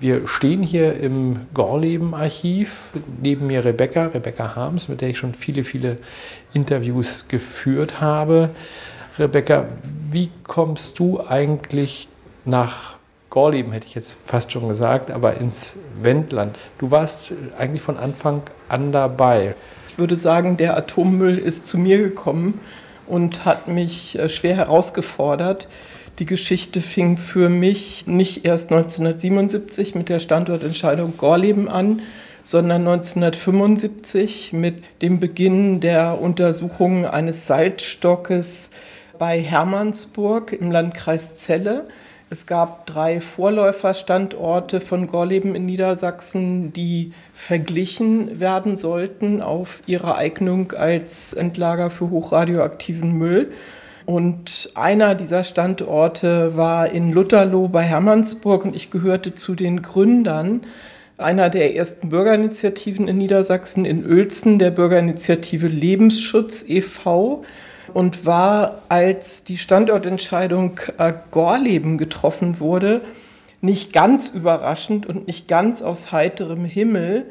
[0.01, 2.89] Wir stehen hier im Gorleben-Archiv.
[3.21, 5.99] Neben mir Rebecca, Rebecca Harms, mit der ich schon viele, viele
[6.55, 8.49] Interviews geführt habe.
[9.19, 9.67] Rebecca,
[10.11, 12.09] wie kommst du eigentlich
[12.47, 12.97] nach
[13.29, 16.57] Gorleben, hätte ich jetzt fast schon gesagt, aber ins Wendland?
[16.79, 19.55] Du warst eigentlich von Anfang an dabei.
[19.87, 22.59] Ich würde sagen, der Atommüll ist zu mir gekommen
[23.07, 25.69] und hat mich äh, schwer herausgefordert.
[26.21, 32.03] Die Geschichte fing für mich nicht erst 1977 mit der Standortentscheidung Gorleben an,
[32.43, 38.69] sondern 1975 mit dem Beginn der Untersuchung eines Salzstockes
[39.19, 41.89] bei Hermannsburg im Landkreis Celle.
[42.29, 50.73] Es gab drei Vorläuferstandorte von Gorleben in Niedersachsen, die verglichen werden sollten auf ihre Eignung
[50.73, 53.53] als Endlager für hochradioaktiven Müll.
[54.11, 60.63] Und einer dieser Standorte war in Lutherloh bei Hermannsburg und ich gehörte zu den Gründern
[61.17, 67.45] einer der ersten Bürgerinitiativen in Niedersachsen in Uelzen, der Bürgerinitiative Lebensschutz e.V.
[67.95, 73.03] und war, als die Standortentscheidung äh, Gorleben getroffen wurde,
[73.61, 77.27] nicht ganz überraschend und nicht ganz aus heiterem Himmel,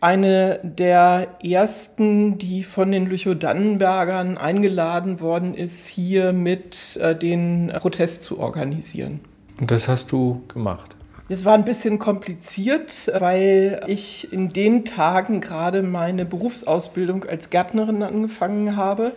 [0.00, 8.22] eine der ersten, die von den Lüchow-Dannenbergern eingeladen worden ist, hier mit äh, den Protest
[8.22, 9.20] zu organisieren.
[9.60, 10.96] Und das hast du gemacht?
[11.30, 18.02] Es war ein bisschen kompliziert, weil ich in den Tagen gerade meine Berufsausbildung als Gärtnerin
[18.02, 19.12] angefangen habe.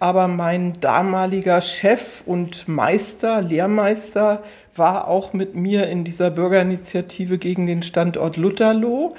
[0.00, 4.42] Aber mein damaliger Chef und Meister, Lehrmeister,
[4.76, 9.16] war auch mit mir in dieser Bürgerinitiative gegen den Standort Lutherloh.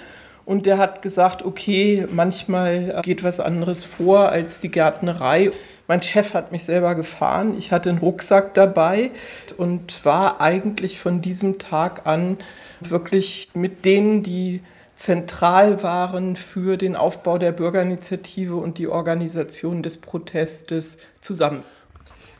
[0.50, 5.52] Und der hat gesagt, okay, manchmal geht was anderes vor als die Gärtnerei.
[5.88, 7.56] Mein Chef hat mich selber gefahren.
[7.56, 9.12] Ich hatte einen Rucksack dabei
[9.58, 12.40] und war eigentlich von diesem Tag an
[12.80, 14.64] wirklich mit denen, die
[14.96, 21.62] zentral waren für den Aufbau der Bürgerinitiative und die Organisation des Protestes zusammen.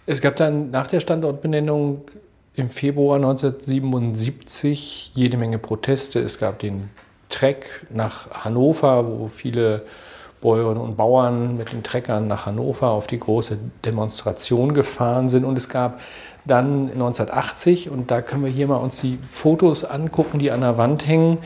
[0.08, 2.02] Es gab dann nach der Standortbenennung
[2.56, 6.20] im Februar 1977 jede Menge Proteste.
[6.20, 6.90] Es gab den
[7.30, 9.84] Treck nach Hannover, wo viele
[10.42, 15.46] Bäuerinnen und Bauern mit den Treckern nach Hannover auf die große Demonstration gefahren sind.
[15.46, 16.00] Und es gab
[16.46, 20.78] dann 1980, und da können wir hier mal uns die Fotos angucken, die an der
[20.78, 21.40] Wand hängen.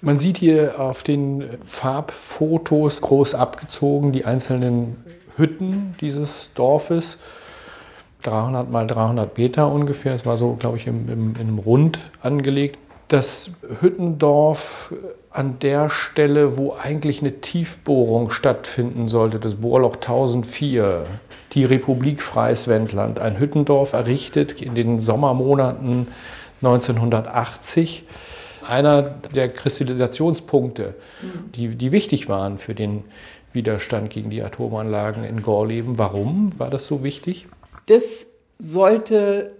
[0.00, 5.04] Man sieht hier auf den Farbfotos groß abgezogen die einzelnen
[5.36, 7.18] Hütten dieses Dorfes.
[8.22, 10.14] 300 mal 300 Meter ungefähr.
[10.14, 12.78] Es war so, glaube ich, im, im, in einem Rund angelegt
[13.08, 14.92] das Hüttendorf
[15.30, 21.04] an der Stelle, wo eigentlich eine Tiefbohrung stattfinden sollte, das Bohrloch 1004,
[21.52, 26.08] die Republik Freies Wendland, ein Hüttendorf errichtet in den Sommermonaten
[26.62, 28.04] 1980.
[28.66, 30.94] Einer der Kristallisationspunkte,
[31.54, 33.04] die, die wichtig waren für den
[33.52, 35.98] Widerstand gegen die Atomanlagen in Gorleben.
[35.98, 37.46] Warum war das so wichtig?
[37.86, 39.52] Das sollte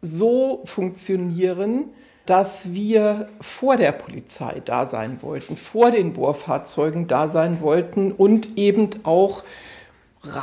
[0.00, 1.90] so funktionieren,
[2.28, 8.58] dass wir vor der Polizei da sein wollten, vor den Bohrfahrzeugen da sein wollten und
[8.58, 9.44] eben auch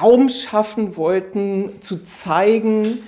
[0.02, 3.04] Raum schaffen wollten, zu zeigen,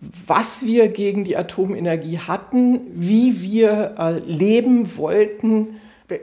[0.00, 5.78] was wir gegen die Atomenergie hatten, wie wir äh, leben wollten,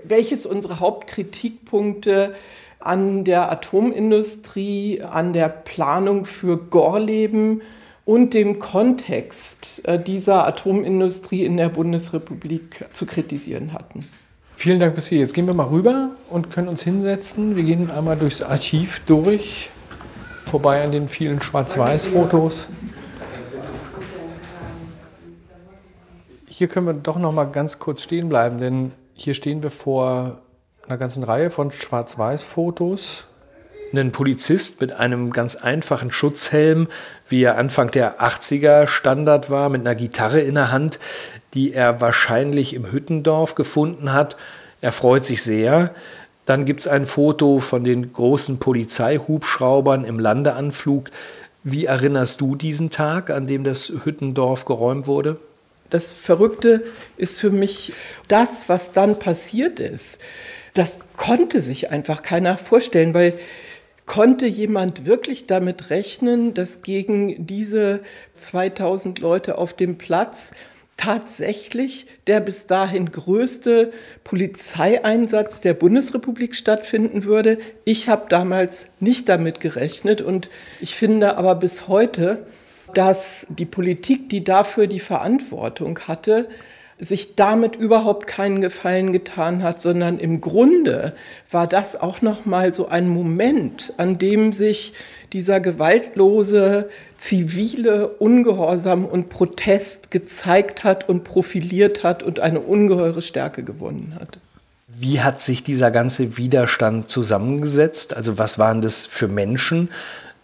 [0.06, 2.34] welches unsere Hauptkritikpunkte
[2.80, 7.62] an der Atomindustrie, an der Planung für Gorleben
[8.10, 14.08] und dem Kontext äh, dieser Atomindustrie in der Bundesrepublik zu kritisieren hatten.
[14.56, 15.20] Vielen Dank bis hier.
[15.20, 17.56] Jetzt gehen wir mal rüber und können uns hinsetzen.
[17.56, 19.70] Wir gehen einmal durchs Archiv durch.
[20.42, 22.70] vorbei an den vielen Schwarz-Weiß-Fotos.
[26.48, 30.42] Hier können wir doch noch mal ganz kurz stehen bleiben, denn hier stehen wir vor
[30.88, 33.26] einer ganzen Reihe von Schwarz-Weiß-Fotos.
[33.94, 36.88] Ein Polizist mit einem ganz einfachen Schutzhelm,
[37.28, 41.00] wie er Anfang der 80er Standard war, mit einer Gitarre in der Hand,
[41.54, 44.38] die er wahrscheinlich im Hüttendorf gefunden hat.
[44.82, 45.94] Er freut sich sehr.
[46.46, 51.10] Dann gibt es ein Foto von den großen Polizeihubschraubern im Landeanflug.
[51.64, 55.40] Wie erinnerst du diesen Tag, an dem das Hüttendorf geräumt wurde?
[55.90, 56.84] Das Verrückte
[57.18, 57.94] ist für mich
[58.28, 60.20] das, was dann passiert ist.
[60.76, 63.34] Das konnte sich einfach keiner vorstellen, weil
[64.10, 68.00] konnte jemand wirklich damit rechnen, dass gegen diese
[68.38, 70.52] 2000 Leute auf dem Platz
[70.98, 73.94] tatsächlich der bis dahin größte
[74.24, 77.60] Polizeieinsatz der Bundesrepublik stattfinden würde.
[77.86, 80.50] Ich habe damals nicht damit gerechnet und
[80.82, 82.48] ich finde aber bis heute,
[82.96, 86.50] dass die Politik, die dafür die Verantwortung hatte,
[87.00, 91.14] sich damit überhaupt keinen Gefallen getan hat, sondern im Grunde
[91.50, 94.94] war das auch noch mal so ein Moment, an dem sich
[95.32, 103.64] dieser gewaltlose zivile Ungehorsam und Protest gezeigt hat und profiliert hat und eine ungeheure Stärke
[103.64, 104.40] gewonnen hat.
[104.88, 108.16] Wie hat sich dieser ganze Widerstand zusammengesetzt?
[108.16, 109.90] Also was waren das für Menschen?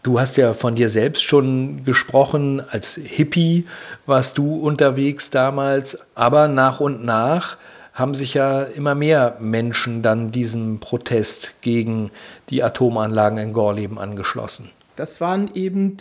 [0.05, 3.65] Du hast ja von dir selbst schon gesprochen, als Hippie
[4.05, 7.57] warst du unterwegs damals, aber nach und nach
[7.91, 12.11] haben sich ja immer mehr Menschen dann diesem Protest gegen
[12.51, 14.69] die Atomanlagen in Gorleben angeschlossen.
[14.95, 15.97] Das waren eben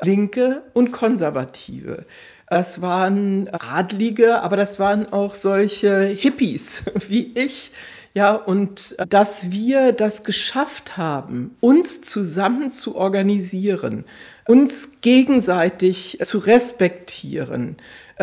[0.00, 2.06] Linke und Konservative.
[2.48, 7.72] Das waren Adlige, aber das waren auch solche Hippies wie ich.
[8.16, 14.04] Ja, und dass wir das geschafft haben, uns zusammen zu organisieren,
[14.46, 17.76] uns gegenseitig zu respektieren,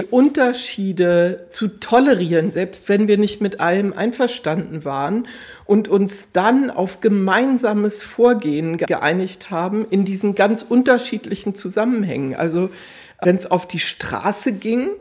[0.10, 5.27] Unterschiede zu tolerieren, selbst wenn wir nicht mit allem einverstanden waren
[5.65, 12.34] und uns dann auf gemeinsames Vorgehen geeinigt haben in diesen ganz unterschiedlichen Zusammenhängen.
[12.34, 12.69] Also
[13.21, 14.91] wenn es auf die Straße ging,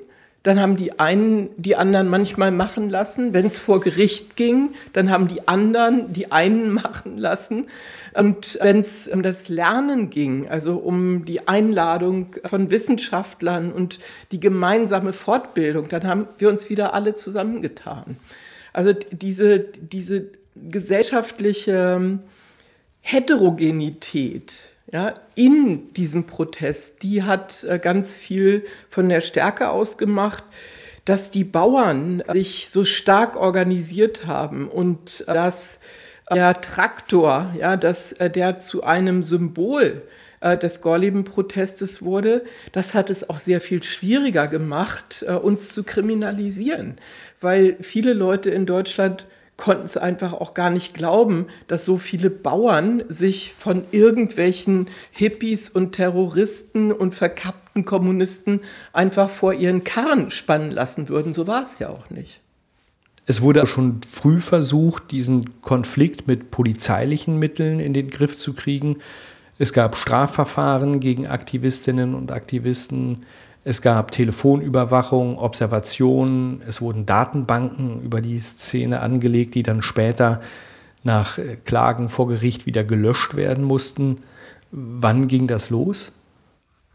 [0.43, 3.35] dann haben die einen die anderen manchmal machen lassen.
[3.35, 7.67] Wenn es vor Gericht ging, dann haben die anderen die einen machen lassen.
[8.15, 13.99] Und wenn es um das Lernen ging, also um die Einladung von Wissenschaftlern und
[14.33, 18.17] die gemeinsame Fortbildung, dann haben wir uns wieder alle zusammengetan.
[18.73, 20.27] Also diese, diese
[20.57, 22.19] gesellschaftliche
[23.03, 30.43] Heterogenität, ja, in diesem Protest, die hat äh, ganz viel von der Stärke ausgemacht,
[31.05, 35.81] dass die Bauern sich so stark organisiert haben und dass
[36.31, 40.03] der Traktor, ja, dass äh, der zu einem Symbol
[40.41, 46.97] äh, des Gorleben-Protestes wurde, das hat es auch sehr viel schwieriger gemacht, uns zu kriminalisieren,
[47.41, 49.27] weil viele Leute in Deutschland
[49.61, 55.69] konnten es einfach auch gar nicht glauben, dass so viele Bauern sich von irgendwelchen Hippies
[55.69, 58.61] und Terroristen und verkappten Kommunisten
[58.93, 61.33] einfach vor ihren Karren spannen lassen würden.
[61.33, 62.41] So war es ja auch nicht.
[63.27, 68.97] Es wurde schon früh versucht, diesen Konflikt mit polizeilichen Mitteln in den Griff zu kriegen.
[69.59, 73.27] Es gab Strafverfahren gegen Aktivistinnen und Aktivisten.
[73.63, 80.41] Es gab Telefonüberwachung, Observationen, es wurden Datenbanken über die Szene angelegt, die dann später
[81.03, 84.17] nach äh, Klagen vor Gericht wieder gelöscht werden mussten.
[84.71, 86.13] Wann ging das los?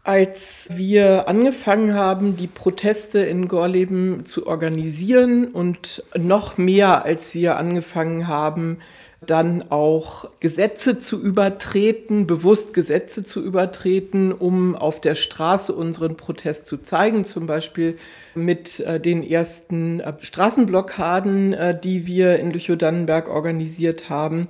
[0.02, 7.56] Als wir angefangen haben, die Proteste in Gorleben zu organisieren und noch mehr, als wir
[7.56, 8.78] angefangen haben,
[9.24, 16.66] dann auch Gesetze zu übertreten, bewusst Gesetze zu übertreten, um auf der Straße unseren Protest
[16.66, 17.96] zu zeigen, zum Beispiel
[18.34, 24.48] mit äh, den ersten äh, Straßenblockaden, äh, die wir in Lüchow-Dannenberg organisiert haben,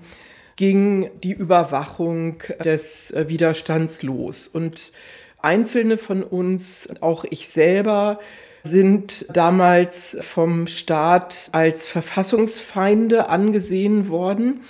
[0.57, 4.48] ging die Überwachung des Widerstands los.
[4.48, 4.92] Und
[5.38, 8.18] einzelne von uns, auch ich selber,
[8.66, 14.62] sind damals vom Staat als Verfassungsfeinde angesehen worden.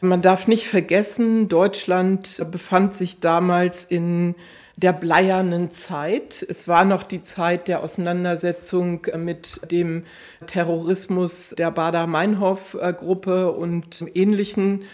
[0.00, 4.34] Man darf nicht vergessen, Deutschland befand sich damals in
[4.76, 6.46] der bleiernen Zeit.
[6.48, 10.04] Es war noch die Zeit der Auseinandersetzung mit dem
[10.46, 14.84] Terrorismus der Bader-Meinhof-Gruppe und ähnlichen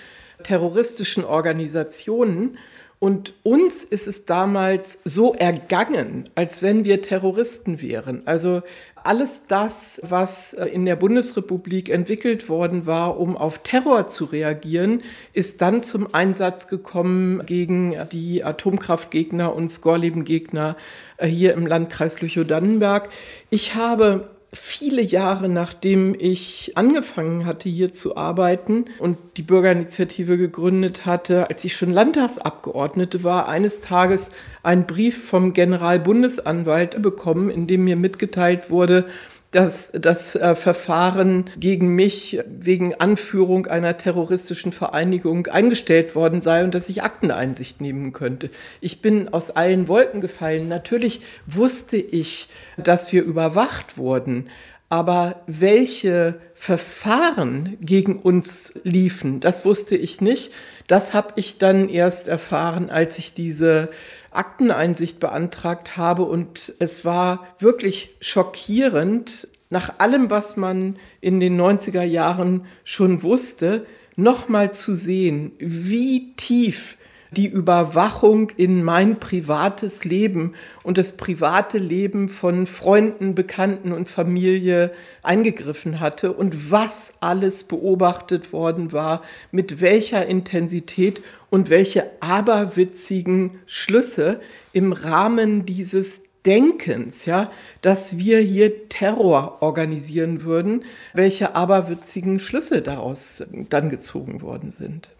[0.42, 2.56] terroristischen Organisationen.
[3.04, 8.22] Und uns ist es damals so ergangen, als wenn wir Terroristen wären.
[8.26, 8.62] Also
[8.94, 15.02] alles das, was äh, in der Bundesrepublik entwickelt worden war, um auf Terror zu reagieren,
[15.34, 20.74] ist dann zum Einsatz gekommen gegen die Atomkraftgegner und Skorleben-Gegner
[21.18, 23.10] äh, hier im Landkreis Lüchow-Dannenberg.
[23.50, 31.06] Ich habe viele Jahre nachdem ich angefangen hatte, hier zu arbeiten und die Bürgerinitiative gegründet
[31.06, 34.30] hatte, als ich schon Landtagsabgeordnete war, eines Tages
[34.62, 39.06] einen Brief vom Generalbundesanwalt bekommen, in dem mir mitgeteilt wurde,
[39.54, 46.74] dass das äh, Verfahren gegen mich wegen Anführung einer terroristischen Vereinigung eingestellt worden sei und
[46.74, 48.50] dass ich Akteneinsicht nehmen könnte.
[48.80, 50.68] Ich bin aus allen Wolken gefallen.
[50.68, 54.48] Natürlich wusste ich, dass wir überwacht wurden,
[54.88, 60.52] aber welche Verfahren gegen uns liefen, das wusste ich nicht.
[60.86, 63.88] Das habe ich dann erst erfahren, als ich diese
[64.34, 72.02] Akteneinsicht beantragt habe und es war wirklich schockierend, nach allem, was man in den 90er
[72.02, 76.96] Jahren schon wusste, nochmal zu sehen, wie tief
[77.34, 84.92] die Überwachung in mein privates Leben und das private Leben von Freunden, Bekannten und Familie
[85.22, 91.22] eingegriffen hatte und was alles beobachtet worden war, mit welcher Intensität
[91.54, 94.40] und welche aberwitzigen Schlüsse
[94.72, 100.82] im Rahmen dieses Denkens, ja, dass wir hier Terror organisieren würden,
[101.12, 105.10] welche aberwitzigen Schlüsse daraus dann gezogen worden sind.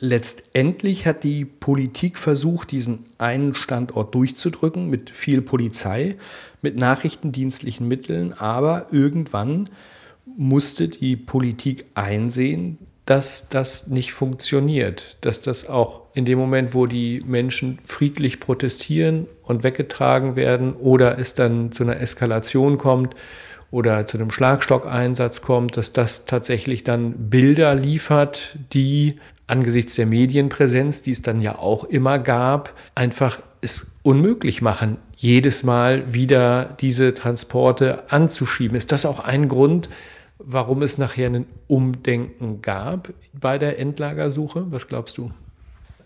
[0.00, 6.16] Letztendlich hat die Politik versucht, diesen einen Standort durchzudrücken mit viel Polizei,
[6.62, 9.70] mit nachrichtendienstlichen Mitteln, aber irgendwann
[10.36, 16.86] musste die Politik einsehen, dass das nicht funktioniert, dass das auch in dem Moment, wo
[16.86, 23.14] die Menschen friedlich protestieren und weggetragen werden oder es dann zu einer Eskalation kommt
[23.70, 31.02] oder zu einem Schlagstockeinsatz kommt, dass das tatsächlich dann Bilder liefert, die angesichts der Medienpräsenz,
[31.02, 37.14] die es dann ja auch immer gab, einfach es unmöglich machen, jedes Mal wieder diese
[37.14, 38.76] Transporte anzuschieben.
[38.76, 39.88] Ist das auch ein Grund,
[40.38, 44.66] warum es nachher ein Umdenken gab bei der Endlagersuche?
[44.70, 45.30] Was glaubst du?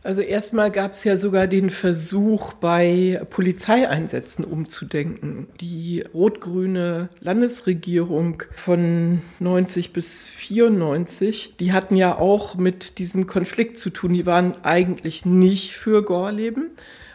[0.02, 5.46] Also erstmal gab es ja sogar den Versuch, bei Polizeieinsätzen umzudenken.
[5.60, 13.90] Die rot-grüne Landesregierung von 90 bis 94, die hatten ja auch mit diesem Konflikt zu
[13.90, 14.14] tun.
[14.14, 16.70] Die waren eigentlich nicht für Gorleben,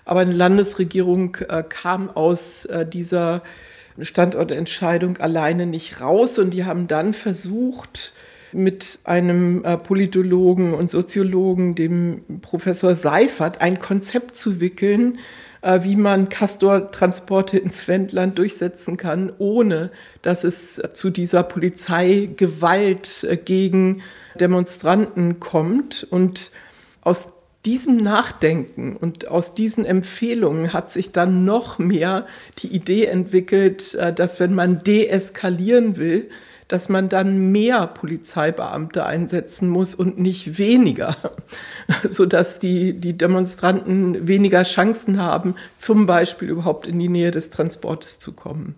[0.06, 3.42] aber eine Landesregierung äh, kam aus äh, dieser
[4.00, 8.14] Standortentscheidung alleine nicht raus und die haben dann versucht,
[8.56, 15.20] mit einem äh, Politologen und Soziologen, dem Professor Seifert, ein Konzept zu wickeln,
[15.62, 19.92] äh, wie man Castor-Transporte ins Wendland durchsetzen kann, ohne
[20.22, 24.02] dass es zu dieser Polizeigewalt äh, gegen
[24.40, 26.08] Demonstranten kommt.
[26.10, 26.52] Und
[27.02, 27.34] aus
[27.66, 32.28] diesem Nachdenken und aus diesen Empfehlungen hat sich dann noch mehr
[32.60, 36.30] die Idee entwickelt, dass wenn man deeskalieren will,
[36.68, 41.16] dass man dann mehr Polizeibeamte einsetzen muss und nicht weniger,
[42.04, 48.20] sodass die, die Demonstranten weniger Chancen haben, zum Beispiel überhaupt in die Nähe des Transportes
[48.20, 48.76] zu kommen.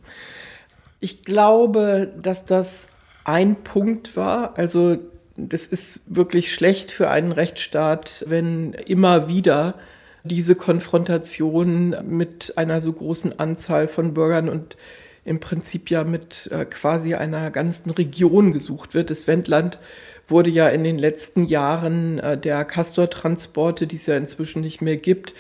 [1.00, 2.90] Ich glaube, dass das
[3.24, 4.58] ein Punkt war.
[4.58, 4.98] Also
[5.38, 9.76] das ist wirklich schlecht für einen Rechtsstaat, wenn immer wieder
[10.24, 14.76] diese Konfrontation mit einer so großen Anzahl von Bürgern und
[15.24, 19.10] im Prinzip ja mit äh, quasi einer ganzen Region gesucht wird.
[19.10, 19.80] Das Wendland
[20.26, 24.98] wurde ja in den letzten Jahren äh, der Castor-Transporte, die es ja inzwischen nicht mehr
[24.98, 25.34] gibt,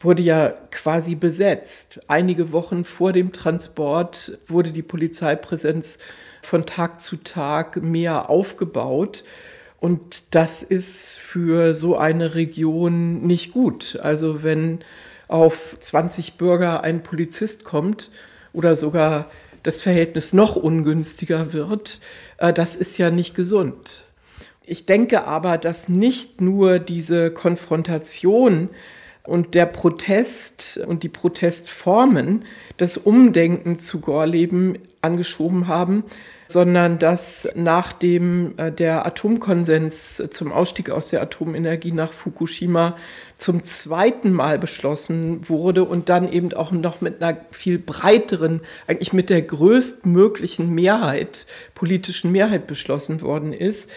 [0.00, 2.00] wurde ja quasi besetzt.
[2.08, 5.98] Einige Wochen vor dem Transport wurde die Polizeipräsenz
[6.44, 9.24] von Tag zu Tag mehr aufgebaut.
[9.80, 13.98] Und das ist für so eine Region nicht gut.
[14.02, 14.80] Also wenn
[15.28, 18.10] auf 20 Bürger ein Polizist kommt,
[18.54, 19.26] oder sogar
[19.62, 22.00] das Verhältnis noch ungünstiger wird,
[22.38, 24.04] äh, das ist ja nicht gesund.
[24.64, 28.70] Ich denke aber, dass nicht nur diese Konfrontation
[29.26, 32.44] und der Protest und die Protestformen
[32.76, 36.04] das Umdenken zu Gorleben angeschoben haben,
[36.46, 42.96] sondern dass nachdem äh, der Atomkonsens zum Ausstieg aus der Atomenergie nach Fukushima
[43.38, 49.14] zum zweiten Mal beschlossen wurde und dann eben auch noch mit einer viel breiteren, eigentlich
[49.14, 53.90] mit der größtmöglichen Mehrheit, politischen Mehrheit beschlossen worden ist,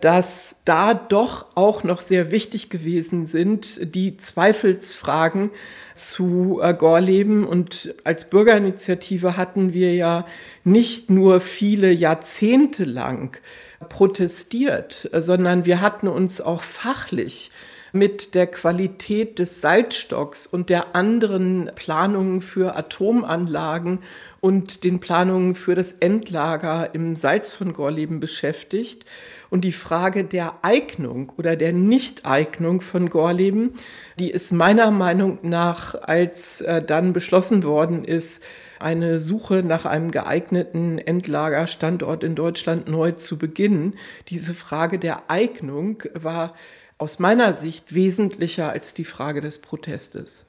[0.00, 5.50] dass da doch auch noch sehr wichtig gewesen sind, die Zweifelsfragen
[5.94, 7.44] zu äh, Gorleben.
[7.44, 10.26] Und als Bürgerinitiative hatten wir ja
[10.64, 13.40] nicht nur viele Jahrzehnte lang
[13.88, 17.50] protestiert, sondern wir hatten uns auch fachlich
[17.92, 24.00] mit der Qualität des Salzstocks und der anderen Planungen für Atomanlagen
[24.40, 29.04] und den Planungen für das Endlager im Salz von Gorleben beschäftigt.
[29.50, 33.74] Und die Frage der Eignung oder der Nichteignung von Gorleben,
[34.18, 38.42] die ist meiner Meinung nach, als äh, dann beschlossen worden ist,
[38.78, 43.94] eine Suche nach einem geeigneten Endlagerstandort in Deutschland neu zu beginnen.
[44.28, 46.54] Diese Frage der Eignung war
[46.98, 50.44] aus meiner Sicht wesentlicher als die Frage des Protestes.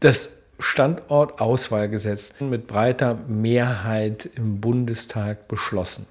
[0.00, 6.06] Das Standortauswahlgesetz mit breiter Mehrheit im Bundestag beschlossen.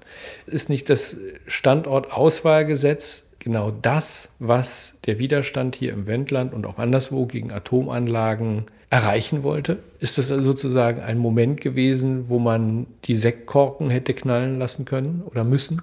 [0.46, 7.26] Ist nicht das Standortauswahlgesetz genau das, was der Widerstand hier im Wendland und auch anderswo
[7.26, 9.78] gegen Atomanlagen erreichen wollte?
[10.00, 15.22] Ist das also sozusagen ein Moment gewesen, wo man die Sektkorken hätte knallen lassen können
[15.24, 15.82] oder müssen?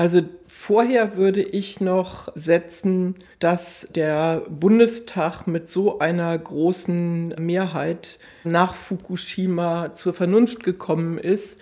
[0.00, 8.72] Also vorher würde ich noch setzen, dass der Bundestag mit so einer großen Mehrheit nach
[8.72, 11.60] Fukushima zur Vernunft gekommen ist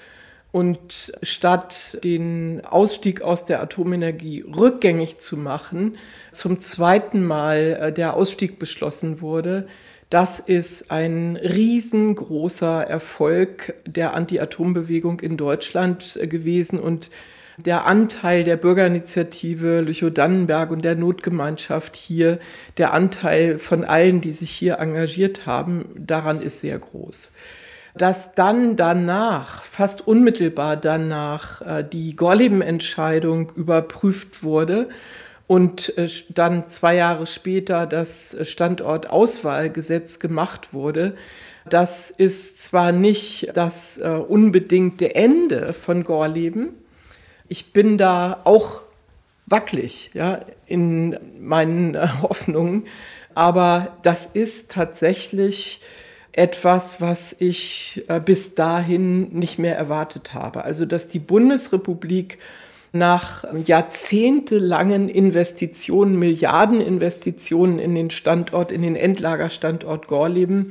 [0.53, 5.99] und statt den Ausstieg aus der Atomenergie rückgängig zu machen,
[6.31, 9.67] zum zweiten Mal äh, der Ausstieg beschlossen wurde.
[10.11, 17.11] Das ist ein riesengroßer Erfolg der Anti-Atom-Bewegung in Deutschland äh, gewesen und
[17.59, 22.39] der Anteil der Bürgerinitiative Lüchow-Dannenberg und der Notgemeinschaft hier,
[22.77, 27.33] der Anteil von allen, die sich hier engagiert haben, daran ist sehr groß.
[27.95, 34.89] Dass dann danach, fast unmittelbar danach, äh, die Gorleben-Entscheidung überprüft wurde
[35.49, 41.17] und äh, dann zwei Jahre später das Standortauswahlgesetz gemacht wurde,
[41.69, 46.71] das ist zwar nicht das äh, unbedingte Ende von Gorleben,
[47.49, 48.83] ich bin da auch
[49.47, 52.85] wackelig ja, in meinen äh, Hoffnungen.
[53.35, 55.81] Aber das ist tatsächlich
[56.33, 60.65] etwas, was ich äh, bis dahin nicht mehr erwartet habe.
[60.65, 62.39] Also, dass die Bundesrepublik
[62.93, 70.71] nach jahrzehntelangen Investitionen, Milliardeninvestitionen in den Standort, in den Endlagerstandort Gorleben,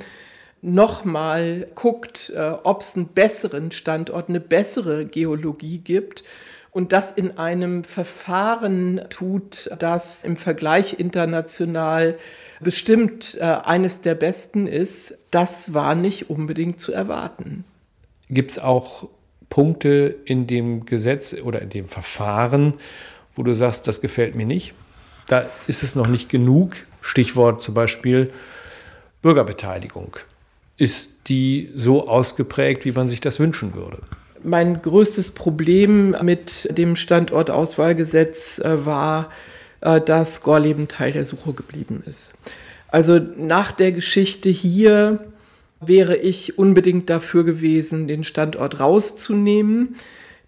[0.61, 6.23] nochmal guckt, äh, ob es einen besseren Standort, eine bessere Geologie gibt
[6.77, 12.19] und das in einem Verfahren tut, das im Vergleich international
[12.59, 17.63] bestimmt äh, eines der besten ist, das war nicht unbedingt zu erwarten.
[18.29, 19.09] Gibt es auch
[19.49, 22.75] Punkte in dem Gesetz oder in dem Verfahren,
[23.33, 24.75] wo du sagst, das gefällt mir nicht?
[25.25, 26.75] Da ist es noch nicht genug.
[27.01, 28.31] Stichwort zum Beispiel
[29.23, 30.15] Bürgerbeteiligung.
[30.77, 34.03] Ist die so ausgeprägt, wie man sich das wünschen würde?
[34.43, 39.31] Mein größtes Problem mit dem Standortauswahlgesetz äh, war,
[39.81, 42.33] äh, dass Gorleben Teil der Suche geblieben ist.
[42.89, 45.19] Also nach der Geschichte hier
[45.79, 49.95] wäre ich unbedingt dafür gewesen, den Standort rauszunehmen.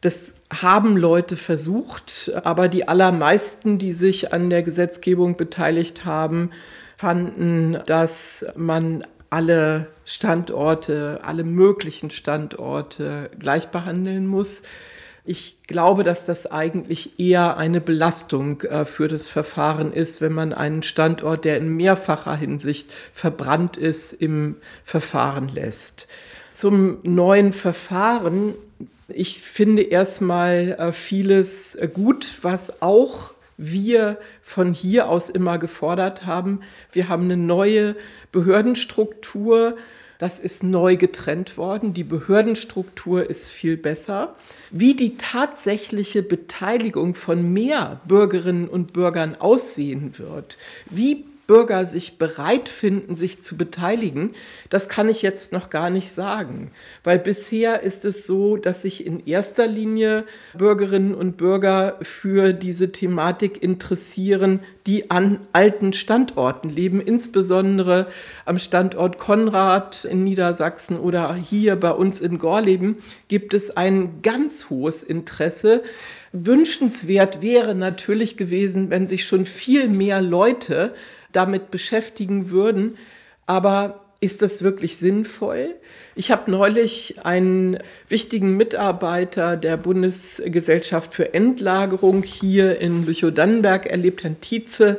[0.02, 6.52] Das haben Leute versucht, aber die allermeisten, die sich an der Gesetzgebung beteiligt haben,
[6.98, 14.64] fanden, dass man alle Standorte, alle möglichen Standorte gleich behandeln muss.
[15.26, 20.54] Ich glaube, dass das eigentlich eher eine Belastung äh, für das Verfahren ist, wenn man
[20.54, 26.08] einen Standort, der in mehrfacher Hinsicht verbrannt ist, im Verfahren lässt.
[26.52, 28.56] Zum neuen Verfahren.
[29.08, 36.26] Ich finde erstmal äh, vieles äh, gut, was auch wir von hier aus immer gefordert
[36.26, 36.62] haben.
[36.94, 37.96] Wir haben eine neue
[38.32, 39.76] Behördenstruktur.
[40.18, 41.94] Das ist neu getrennt worden.
[41.94, 44.36] Die Behördenstruktur ist viel besser.
[44.72, 50.58] Wie die tatsächliche Beteiligung von mehr Bürgerinnen und Bürgern aussehen wird,
[50.90, 54.36] wie Bürger sich bereit finden, sich zu beteiligen,
[54.70, 56.70] das kann ich jetzt noch gar nicht sagen.
[57.04, 60.26] Weil bisher ist es so, dass sich in erster Linie
[60.56, 68.06] Bürgerinnen und Bürger für diese Thematik interessieren, die an alten Standorten leben, insbesondere
[68.46, 72.98] am Standort Konrad in Niedersachsen oder hier bei uns in Gorleben
[73.28, 75.82] gibt es ein ganz hohes Interesse,
[76.32, 80.94] Wünschenswert wäre natürlich gewesen, wenn sich schon viel mehr Leute
[81.32, 82.98] damit beschäftigen würden.
[83.46, 85.76] Aber ist das wirklich sinnvoll?
[86.16, 87.78] Ich habe neulich einen
[88.10, 94.98] wichtigen Mitarbeiter der Bundesgesellschaft für Endlagerung hier in Lüchow-Dannenberg erlebt, Herrn Tietze,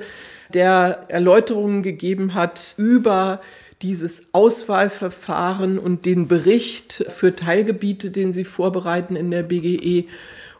[0.54, 3.40] der Erläuterungen gegeben hat über
[3.82, 10.06] dieses Auswahlverfahren und den Bericht für Teilgebiete, den sie vorbereiten in der BGE.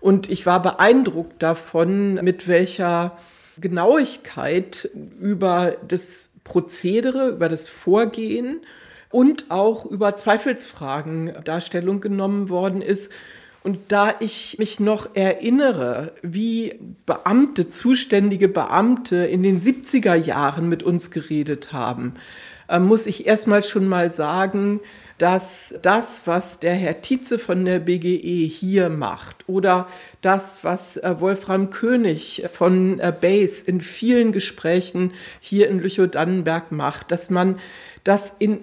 [0.01, 3.19] Und ich war beeindruckt davon, mit welcher
[3.61, 4.91] Genauigkeit
[5.21, 8.61] über das Prozedere, über das Vorgehen
[9.11, 13.13] und auch über Zweifelsfragen Darstellung genommen worden ist.
[13.63, 20.83] Und da ich mich noch erinnere, wie Beamte, zuständige Beamte in den 70er Jahren mit
[20.83, 22.15] uns geredet haben,
[22.69, 24.81] äh, muss ich erstmal schon mal sagen,
[25.21, 29.87] dass das, was der Herr Tietze von der BGE hier macht oder
[30.23, 37.13] das, was äh, Wolfram König von äh, BASE in vielen Gesprächen hier in Lüchow-Dannenberg macht,
[37.13, 37.59] dass man
[38.03, 38.61] das in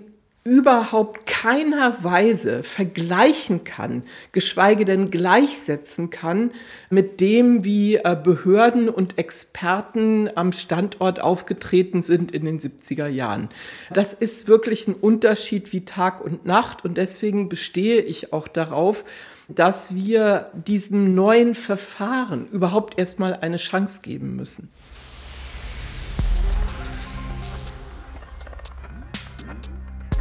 [0.48, 6.52] überhaupt keiner Weise vergleichen kann, geschweige denn gleichsetzen kann
[6.89, 13.50] mit dem, wie äh, Behörden und Experten am Standort aufgetreten sind in den 70er Jahren.
[13.93, 19.04] Das ist wirklich ein Unterschied wie Tag und Nacht und deswegen bestehe ich auch darauf,
[19.50, 24.70] dass wir diesem neuen Verfahren überhaupt erstmal eine Chance geben müssen.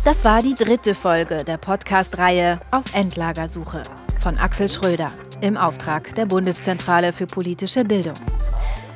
[0.07, 3.83] Das war die dritte Folge der Podcast-Reihe auf Endlagersuche
[4.21, 8.15] von Axel Schröder im Auftrag der Bundeszentrale für politische Bildung.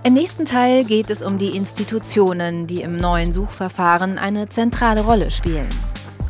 [0.04, 5.32] Im nächsten Teil geht es um die Institutionen, die im neuen Suchverfahren eine zentrale Rolle
[5.32, 5.68] spielen.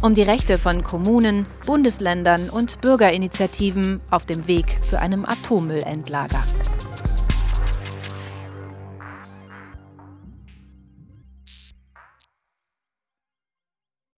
[0.00, 6.42] Um die Rechte von Kommunen, Bundesländern und Bürgerinitiativen auf dem Weg zu einem Atommüllendlager.